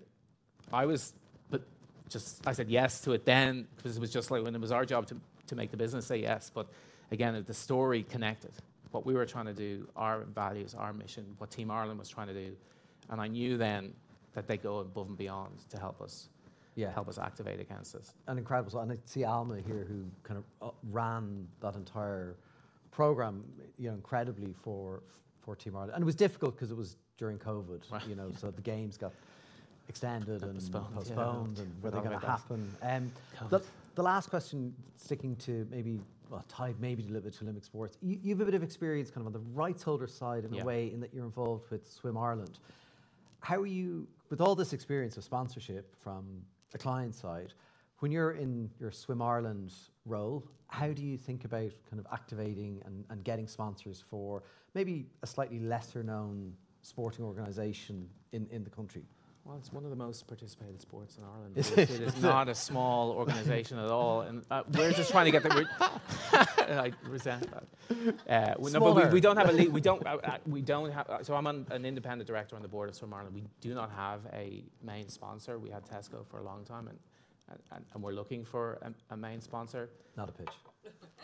I 0.72 0.86
was, 0.86 1.14
but 1.50 1.64
just 2.08 2.48
I 2.48 2.54
said 2.54 2.70
yes 2.70 3.02
to 3.02 3.14
it 3.14 3.26
then 3.26 3.68
because 3.76 3.98
it 3.98 4.00
was 4.00 4.12
just 4.12 4.30
like 4.30 4.44
when 4.44 4.54
it 4.54 4.62
was 4.62 4.72
our 4.72 4.86
job 4.86 5.08
to 5.08 5.18
to 5.48 5.56
make 5.56 5.72
the 5.72 5.78
business 5.78 6.06
say 6.06 6.18
yes. 6.18 6.52
But 6.54 6.68
again, 7.12 7.44
the 7.46 7.54
story 7.54 8.04
connected. 8.04 8.52
What 8.92 9.06
we 9.06 9.16
were 9.16 9.26
trying 9.26 9.46
to 9.46 9.54
do, 9.54 9.88
our 9.96 10.22
values, 10.22 10.76
our 10.76 10.94
mission, 10.94 11.26
what 11.40 11.52
Team 11.52 11.72
Ireland 11.72 12.00
was 12.00 12.10
trying 12.10 12.28
to 12.28 12.34
do, 12.34 12.56
and 13.10 13.20
I 13.20 13.28
knew 13.28 13.58
then 13.58 13.94
that 14.34 14.48
they 14.48 14.58
go 14.58 14.80
above 14.80 15.08
and 15.08 15.18
beyond 15.18 15.54
to 15.70 15.80
help 15.80 16.02
us 16.02 16.30
yeah. 16.76 16.94
help 16.94 17.08
us 17.08 17.18
activate 17.18 17.60
against 17.60 17.94
this. 17.94 18.14
And 18.28 18.38
incredible. 18.38 18.80
And 18.80 18.92
I 18.92 18.98
see 19.06 19.24
Alma 19.24 19.56
here 19.62 19.86
who 19.88 20.06
kind 20.24 20.38
of 20.38 20.70
uh, 20.70 20.72
ran 20.92 21.48
that 21.62 21.76
entire 21.76 22.36
program, 22.92 23.44
you 23.78 23.90
know, 23.90 23.96
incredibly 23.96 24.54
for 24.64 25.04
for 25.40 25.56
Team 25.56 25.76
Ireland. 25.76 25.94
And 25.96 26.02
it 26.02 26.06
was 26.06 26.16
difficult 26.16 26.56
because 26.56 26.72
it 26.72 26.78
was 26.78 26.98
during 27.18 27.38
COVID, 27.38 27.92
right. 27.92 28.08
you 28.08 28.16
know, 28.16 28.32
so 28.38 28.52
the 28.52 28.62
games 28.74 28.98
got 28.98 29.14
extended 29.88 30.42
and 30.42 30.56
postponed, 30.56 30.96
postponed 30.96 31.58
yeah. 31.58 31.64
and 31.64 31.84
were 31.84 31.92
they 31.92 32.00
going 32.00 32.20
to 32.20 32.26
happen? 32.26 32.76
Um, 32.82 33.12
the, 33.50 33.62
the, 33.94 34.02
last 34.02 34.30
question, 34.32 34.74
sticking 34.96 35.36
to 35.38 35.68
maybe 35.70 36.00
well, 36.30 36.44
tied 36.50 36.80
maybe 36.80 37.04
a 37.04 37.08
little 37.08 37.22
bit 37.22 37.34
to 37.36 37.44
Olympic 37.44 37.64
sports. 37.64 37.98
You, 38.02 38.20
you, 38.24 38.34
have 38.34 38.42
a 38.42 38.46
bit 38.46 38.56
of 38.56 38.64
experience 38.64 39.12
kind 39.12 39.22
of 39.22 39.28
on 39.28 39.34
the 39.34 39.48
rights 39.54 39.84
holder 39.84 40.08
side 40.08 40.44
in 40.44 40.54
yeah. 40.54 40.64
a 40.64 40.66
way 40.66 40.92
in 40.92 41.00
that 41.02 41.14
you're 41.14 41.26
involved 41.26 41.70
with 41.70 41.88
Swim 41.88 42.18
Ireland. 42.18 42.58
How 43.42 43.62
are 43.62 43.68
you, 43.68 44.08
with 44.32 44.42
all 44.42 44.56
this 44.56 44.74
experience 44.74 45.18
of 45.18 45.24
sponsorship 45.24 45.96
from 46.02 46.26
the 46.76 46.80
client 46.80 47.16
side, 47.16 47.54
when 48.00 48.12
you're 48.12 48.32
in 48.32 48.70
your 48.82 48.92
Swim 48.92 49.22
Ireland 49.22 49.72
role, 50.06 50.46
how 50.68 50.92
do 50.92 51.02
you 51.02 51.18
think 51.18 51.46
about 51.46 51.72
kind 51.90 52.02
of 52.02 52.06
activating 52.12 52.82
and, 52.86 53.06
and 53.10 53.24
getting 53.24 53.48
sponsors 53.48 54.04
for 54.10 54.44
maybe 54.74 55.06
a 55.24 55.28
slightly 55.28 55.60
lesser 55.60 56.04
known 56.04 56.54
sporting 56.82 57.24
organisation 57.24 58.10
in, 58.34 58.46
in 58.52 58.66
the 58.66 58.70
country? 58.70 59.04
Well, 59.46 59.58
it's 59.58 59.72
one 59.72 59.84
of 59.84 59.92
the 59.92 59.96
most 59.96 60.26
participated 60.26 60.82
sports 60.82 61.20
in 61.20 61.24
Ireland. 61.24 61.56
It? 61.56 62.02
is 62.02 62.20
not 62.20 62.50
a 62.50 62.56
small 62.56 63.12
organisation 63.12 63.78
at 63.78 63.92
all, 63.92 64.22
and 64.22 64.44
uh, 64.50 64.64
we're 64.74 64.92
just 64.92 65.12
trying 65.12 65.26
to 65.26 65.32
get 65.32 65.44
the. 65.44 65.68
I 66.32 66.92
resent 67.08 67.48
that. 67.52 68.16
Uh, 68.28 68.56
we, 68.58 68.72
no, 68.72 68.80
but 68.80 68.96
we, 68.96 69.06
we, 69.14 69.22
don't 69.22 69.38
have 69.38 69.54
a 69.54 69.68
we 69.68 69.82
don't 69.82 70.04
uh, 70.04 70.18
uh, 70.24 70.38
we 70.48 70.64
don't 70.64 70.92
have. 70.92 71.08
Uh, 71.08 71.24
so 71.24 71.36
I'm 71.36 71.46
an, 71.46 71.68
an, 71.70 71.86
independent 71.86 72.26
director 72.26 72.56
on 72.56 72.64
the 72.64 72.68
board 72.68 72.90
of 72.90 72.96
Swim 72.96 73.14
Ireland. 73.14 73.36
We 73.36 73.44
do 73.62 73.76
not 73.76 73.92
have 73.92 74.22
a 74.34 74.64
main 74.82 75.10
sponsor. 75.10 75.60
We 75.60 75.70
had 75.70 75.86
Tesco 75.86 76.26
for 76.26 76.40
a 76.40 76.44
long 76.44 76.66
time, 76.66 76.88
and 76.88 76.98
and, 77.50 77.86
and 77.94 78.04
we're 78.04 78.14
looking 78.14 78.44
for 78.44 78.80
a, 78.82 79.14
a 79.14 79.18
main 79.18 79.42
sponsor. 79.42 79.90
Not 80.18 80.30
a 80.30 80.32
pitch. 80.32 80.50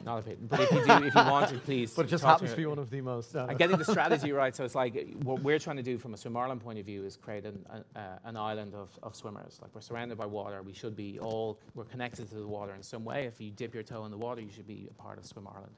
Not 0.04 0.20
a 0.20 0.22
pitch. 0.24 0.38
But 0.42 0.62
if 0.62 0.72
you 0.72 0.86
do, 0.86 0.92
if 1.06 1.16
you 1.16 1.22
want 1.22 1.50
to, 1.50 1.58
please. 1.60 1.94
But 1.96 2.06
it 2.06 2.10
just 2.10 2.24
happens 2.24 2.52
to 2.52 2.58
be 2.58 2.66
one 2.66 2.80
of 2.80 2.90
the 2.90 3.02
most. 3.02 3.36
Uh, 3.36 3.48
and 3.50 3.58
getting 3.58 3.78
the 3.78 3.86
strategy 3.86 4.32
right. 4.32 4.56
So 4.56 4.64
it's 4.64 4.76
like 4.76 5.14
what 5.24 5.42
we're 5.44 5.60
trying 5.60 5.78
to 5.78 5.84
do 5.84 5.98
from 5.98 6.14
a 6.14 6.18
Swim 6.18 6.36
Ireland 6.36 6.62
point 6.62 6.80
of 6.80 6.86
view 6.86 7.06
is 7.06 7.16
create 7.16 7.46
an, 7.46 7.66
uh, 7.96 8.00
an 8.24 8.38
island 8.38 8.74
of, 8.74 8.98
of 9.04 9.16
swimmers. 9.16 9.60
Like 9.62 9.74
we're 9.76 9.82
surrounded 9.82 10.18
by 10.18 10.26
water. 10.26 10.64
We 10.64 10.74
should 10.74 10.96
be 10.96 11.20
all 11.20 11.60
we're 11.76 11.86
connected 11.86 12.30
to 12.30 12.36
the 12.36 12.48
water 12.48 12.74
in 12.74 12.82
some 12.82 13.04
way. 13.04 13.26
If 13.26 13.40
you 13.40 13.52
dip 13.52 13.74
your 13.74 13.84
toe 13.84 14.06
in 14.06 14.12
the 14.12 14.18
water, 14.18 14.42
you 14.42 14.52
should 14.52 14.68
be 14.68 14.88
a 14.90 14.94
part 14.94 15.18
of 15.18 15.26
Swim 15.26 15.48
Ireland. 15.48 15.74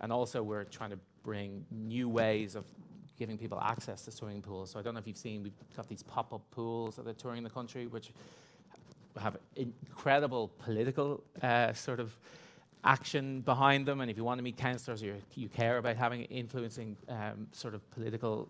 And 0.00 0.12
also, 0.12 0.42
we're 0.42 0.64
trying 0.64 0.90
to 0.90 0.98
bring 1.22 1.64
new 1.70 2.08
ways 2.08 2.54
of 2.54 2.64
giving 3.18 3.38
people 3.38 3.58
access 3.60 4.02
to 4.02 4.10
swimming 4.10 4.42
pools. 4.42 4.70
So 4.70 4.78
I 4.78 4.82
don't 4.82 4.94
know 4.94 5.00
if 5.00 5.06
you've 5.06 5.16
seen, 5.16 5.42
we've 5.42 5.54
got 5.74 5.88
these 5.88 6.02
pop-up 6.02 6.42
pools 6.50 6.96
that 6.96 7.06
are 7.06 7.14
touring 7.14 7.42
the 7.42 7.50
country, 7.50 7.86
which 7.86 8.12
have 9.18 9.36
incredible 9.54 10.50
political 10.58 11.22
uh, 11.42 11.72
sort 11.72 12.00
of 12.00 12.16
action 12.84 13.40
behind 13.40 13.86
them. 13.86 14.00
And 14.00 14.10
if 14.10 14.16
you 14.16 14.24
want 14.24 14.38
to 14.38 14.42
meet 14.42 14.56
councillors, 14.56 15.02
you 15.02 15.16
you 15.34 15.48
care 15.48 15.78
about 15.78 15.96
having 15.96 16.22
influencing 16.24 16.96
um, 17.08 17.48
sort 17.52 17.74
of 17.74 17.88
political. 17.90 18.48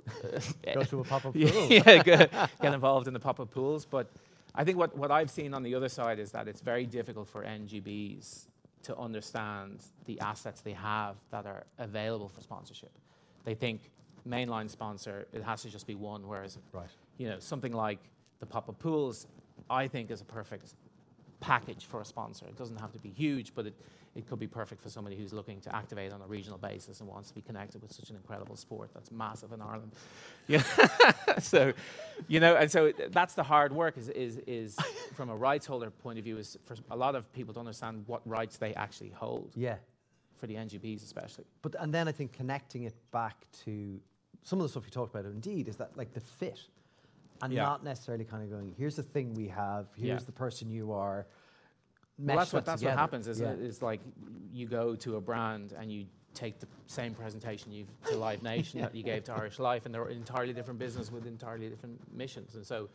go 0.74 0.82
to 0.82 1.00
a 1.00 1.04
pop-up 1.04 1.32
pool. 1.34 1.68
yeah, 1.70 2.02
get, 2.02 2.30
get 2.60 2.74
involved 2.74 3.08
in 3.08 3.14
the 3.14 3.20
pop-up 3.20 3.50
pools. 3.50 3.84
But 3.84 4.10
I 4.54 4.64
think 4.64 4.78
what, 4.78 4.96
what 4.96 5.10
I've 5.10 5.30
seen 5.30 5.52
on 5.54 5.62
the 5.62 5.74
other 5.74 5.88
side 5.88 6.18
is 6.18 6.32
that 6.32 6.48
it's 6.48 6.60
very 6.60 6.86
difficult 6.86 7.28
for 7.28 7.44
NGBs 7.44 8.46
to 8.84 8.96
understand 8.96 9.80
the 10.04 10.18
assets 10.20 10.60
they 10.60 10.72
have 10.72 11.16
that 11.30 11.46
are 11.46 11.64
available 11.78 12.28
for 12.28 12.40
sponsorship. 12.40 12.92
They 13.44 13.54
think 13.54 13.90
mainline 14.26 14.70
sponsor, 14.70 15.26
it 15.32 15.42
has 15.42 15.62
to 15.62 15.70
just 15.70 15.86
be 15.86 15.94
one, 15.94 16.26
whereas 16.26 16.58
right. 16.72 16.88
you 17.18 17.28
know 17.28 17.38
something 17.38 17.72
like 17.72 17.98
the 18.40 18.46
pop-up 18.46 18.78
pools, 18.78 19.26
I 19.68 19.88
think 19.88 20.10
is 20.10 20.20
a 20.20 20.24
perfect 20.24 20.74
package 21.40 21.84
for 21.84 22.00
a 22.00 22.04
sponsor. 22.04 22.46
It 22.46 22.56
doesn't 22.56 22.80
have 22.80 22.92
to 22.92 22.98
be 22.98 23.10
huge, 23.10 23.54
but 23.54 23.66
it, 23.66 23.74
it 24.14 24.26
could 24.26 24.38
be 24.38 24.46
perfect 24.46 24.82
for 24.82 24.88
somebody 24.88 25.16
who's 25.16 25.32
looking 25.32 25.60
to 25.60 25.74
activate 25.74 26.12
on 26.12 26.22
a 26.22 26.26
regional 26.26 26.58
basis 26.58 27.00
and 27.00 27.08
wants 27.08 27.28
to 27.28 27.34
be 27.34 27.42
connected 27.42 27.82
with 27.82 27.92
such 27.92 28.10
an 28.10 28.16
incredible 28.16 28.56
sport 28.56 28.90
that's 28.94 29.10
massive 29.10 29.52
in 29.52 29.60
Ireland. 29.60 29.92
Yeah. 30.46 30.62
so, 31.38 31.72
you 32.26 32.40
know, 32.40 32.56
and 32.56 32.70
so 32.70 32.92
that's 33.10 33.34
the 33.34 33.42
hard 33.42 33.72
work 33.72 33.98
is, 33.98 34.08
is, 34.08 34.38
is 34.46 34.76
from 35.14 35.28
a 35.28 35.36
rights 35.36 35.66
holder 35.66 35.90
point 35.90 36.18
of 36.18 36.24
view, 36.24 36.38
is 36.38 36.56
for 36.64 36.76
a 36.90 36.96
lot 36.96 37.14
of 37.14 37.30
people 37.32 37.52
to 37.54 37.60
understand 37.60 38.04
what 38.06 38.26
rights 38.26 38.56
they 38.56 38.74
actually 38.74 39.10
hold. 39.10 39.52
Yeah. 39.54 39.76
For 40.38 40.46
the 40.46 40.54
NGBs 40.54 41.02
especially. 41.02 41.44
But, 41.62 41.76
and 41.78 41.92
then 41.92 42.08
I 42.08 42.12
think 42.12 42.32
connecting 42.32 42.84
it 42.84 42.94
back 43.10 43.46
to 43.64 43.98
some 44.42 44.60
of 44.60 44.64
the 44.64 44.68
stuff 44.68 44.84
you 44.84 44.90
talked 44.90 45.14
about, 45.14 45.24
indeed, 45.24 45.68
is 45.68 45.76
that 45.76 45.96
like 45.96 46.12
the 46.12 46.20
fit 46.20 46.60
and 47.42 47.52
yeah. 47.52 47.62
not 47.62 47.84
necessarily 47.84 48.24
kind 48.24 48.42
of 48.42 48.50
going, 48.50 48.74
here's 48.76 48.96
the 48.96 49.02
thing 49.02 49.34
we 49.34 49.48
have, 49.48 49.86
here's 49.96 50.22
yeah. 50.22 50.26
the 50.26 50.32
person 50.32 50.70
you 50.70 50.92
are. 50.92 51.26
Well, 52.18 52.36
that's 52.36 52.52
what 52.52 52.64
that's 52.64 52.82
what 52.82 52.94
happens. 52.94 53.28
Is, 53.28 53.40
yeah. 53.40 53.52
is 53.52 53.82
like 53.82 54.00
you 54.52 54.66
go 54.66 54.96
to 54.96 55.16
a 55.16 55.20
brand 55.20 55.74
and 55.78 55.92
you 55.92 56.06
take 56.32 56.60
the 56.60 56.66
same 56.86 57.14
presentation 57.14 57.72
you 57.72 57.86
to 58.08 58.16
Live 58.16 58.42
Nation 58.54 58.80
that 58.80 58.94
you 58.94 59.02
gave 59.02 59.24
to 59.24 59.32
Irish 59.32 59.58
Life, 59.58 59.86
and 59.86 59.94
they're 59.94 60.04
an 60.04 60.16
entirely 60.16 60.52
different 60.52 60.78
business 60.78 61.10
with 61.10 61.26
entirely 61.26 61.68
different 61.68 62.00
missions. 62.14 62.54
And 62.54 62.64
so, 62.64 62.88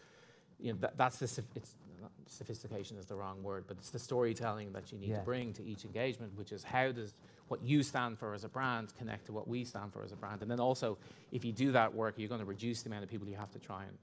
you 0.60 0.72
know, 0.72 0.80
that, 0.82 0.98
that's 0.98 1.18
the 1.18 1.44
it's 1.56 1.76
sophistication 2.28 2.98
is 2.98 3.06
the 3.06 3.16
wrong 3.16 3.44
word, 3.44 3.66
but 3.68 3.78
it's 3.78 3.90
the 3.90 4.00
storytelling 4.00 4.72
that 4.74 4.92
you 4.92 4.98
need 4.98 5.14
to 5.14 5.22
bring 5.22 5.54
to 5.54 5.64
each 5.64 5.86
engagement, 5.86 6.32
which 6.36 6.52
is 6.52 6.64
how 6.64 6.92
does 6.92 7.14
what 7.48 7.62
you 7.62 7.84
stand 7.84 8.18
for 8.18 8.34
as 8.34 8.44
a 8.44 8.50
brand 8.50 8.94
connect 8.98 9.26
to 9.26 9.34
what 9.34 9.48
we 9.48 9.66
stand 9.66 9.92
for 9.92 10.04
as 10.04 10.12
a 10.12 10.16
brand, 10.16 10.42
and 10.42 10.50
then 10.50 10.60
also 10.60 10.98
if 11.32 11.44
you 11.44 11.52
do 11.52 11.72
that 11.72 11.94
work, 11.94 12.16
you're 12.18 12.30
going 12.30 12.40
to 12.40 12.46
reduce 12.46 12.82
the 12.82 12.90
amount 12.90 13.04
of 13.04 13.10
people 13.10 13.28
you 13.28 13.36
have 13.36 13.52
to 13.52 13.60
try 13.60 13.84
and 13.84 13.98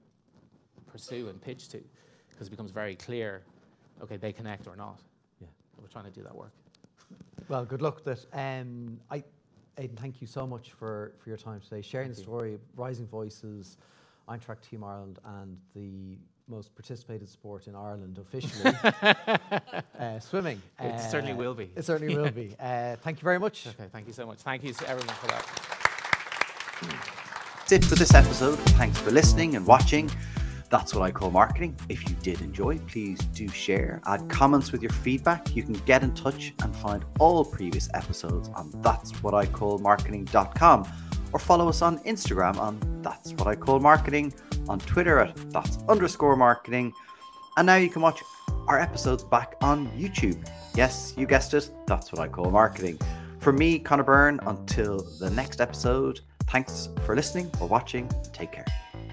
pursue 0.91 1.29
and 1.29 1.41
pitch 1.41 1.67
to 1.69 1.81
because 2.29 2.47
it 2.47 2.51
becomes 2.51 2.71
very 2.71 2.95
clear 2.95 3.43
okay, 4.01 4.17
they 4.17 4.31
connect 4.31 4.67
or 4.67 4.75
not. 4.75 4.99
Yeah. 5.41 5.47
We're 5.77 5.87
trying 5.87 6.05
to 6.05 6.11
do 6.11 6.23
that 6.23 6.35
work. 6.35 6.51
Well, 7.47 7.65
good 7.65 7.81
luck 7.81 8.03
with 8.03 8.19
it. 8.19 8.25
Um, 8.33 8.99
I, 9.09 9.23
Aidan, 9.77 9.97
thank 9.97 10.21
you 10.21 10.27
so 10.27 10.45
much 10.45 10.71
for, 10.71 11.13
for 11.19 11.29
your 11.29 11.37
time 11.37 11.61
today, 11.61 11.81
sharing 11.81 12.09
thank 12.09 12.17
the 12.17 12.23
story, 12.23 12.51
you. 12.51 12.59
Rising 12.75 13.07
Voices, 13.07 13.77
Eintracht 14.27 14.61
Team 14.61 14.83
Ireland, 14.83 15.19
and 15.25 15.57
the 15.73 16.17
most 16.47 16.75
participated 16.75 17.29
sport 17.29 17.67
in 17.67 17.75
Ireland 17.75 18.17
officially, 18.19 18.73
uh, 19.99 20.19
swimming. 20.19 20.61
It 20.79 20.85
uh, 20.85 20.97
certainly 20.97 21.33
will 21.33 21.53
be. 21.53 21.71
It 21.75 21.85
certainly 21.85 22.15
will 22.15 22.31
be. 22.31 22.55
Uh, 22.59 22.95
thank 22.97 23.19
you 23.19 23.23
very 23.23 23.39
much. 23.39 23.67
Okay, 23.67 23.87
thank 23.91 24.07
you 24.07 24.13
so 24.13 24.25
much. 24.25 24.39
Thank 24.39 24.63
you 24.63 24.73
to 24.73 24.89
everyone 24.89 25.15
for 25.15 25.27
that. 25.27 25.45
That's 27.59 27.71
it 27.71 27.85
for 27.85 27.95
this 27.95 28.13
episode. 28.13 28.57
Thanks 28.77 28.97
for 28.99 29.11
listening 29.11 29.55
and 29.55 29.65
watching. 29.65 30.09
That's 30.69 30.93
what 30.93 31.03
I 31.03 31.11
call 31.11 31.31
marketing. 31.31 31.75
If 31.89 32.07
you 32.07 32.15
did 32.21 32.41
enjoy, 32.41 32.77
please 32.79 33.17
do 33.33 33.47
share, 33.47 34.01
add 34.05 34.29
comments 34.29 34.71
with 34.71 34.83
your 34.83 34.91
feedback. 34.91 35.55
You 35.55 35.63
can 35.63 35.73
get 35.85 36.03
in 36.03 36.13
touch 36.13 36.53
and 36.61 36.75
find 36.75 37.03
all 37.19 37.43
previous 37.43 37.89
episodes 37.93 38.49
on 38.49 38.71
that's 38.81 39.11
what 39.23 39.33
I 39.33 39.47
call 39.47 39.79
marketing.com 39.79 40.87
or 41.31 41.39
follow 41.39 41.69
us 41.69 41.81
on 41.81 41.99
Instagram 41.99 42.57
on 42.57 43.01
that's 43.01 43.33
what 43.33 43.47
I 43.47 43.55
call 43.55 43.79
marketing, 43.79 44.33
on 44.67 44.79
Twitter 44.79 45.19
at 45.19 45.35
that's 45.51 45.77
underscore 45.87 46.35
marketing. 46.35 46.93
And 47.57 47.65
now 47.65 47.75
you 47.75 47.89
can 47.89 48.01
watch 48.01 48.21
our 48.67 48.79
episodes 48.79 49.23
back 49.23 49.55
on 49.61 49.87
YouTube. 49.91 50.47
Yes, 50.75 51.13
you 51.17 51.25
guessed 51.25 51.53
it, 51.53 51.71
that's 51.87 52.11
what 52.11 52.21
I 52.21 52.27
call 52.27 52.51
marketing. 52.51 52.99
For 53.39 53.53
me, 53.53 53.79
Conor 53.79 54.03
Byrne, 54.03 54.39
until 54.45 54.99
the 55.19 55.29
next 55.29 55.61
episode, 55.61 56.19
thanks 56.47 56.89
for 57.05 57.15
listening 57.15 57.49
or 57.59 57.67
watching. 57.67 58.09
Take 58.33 58.51
care. 58.51 58.65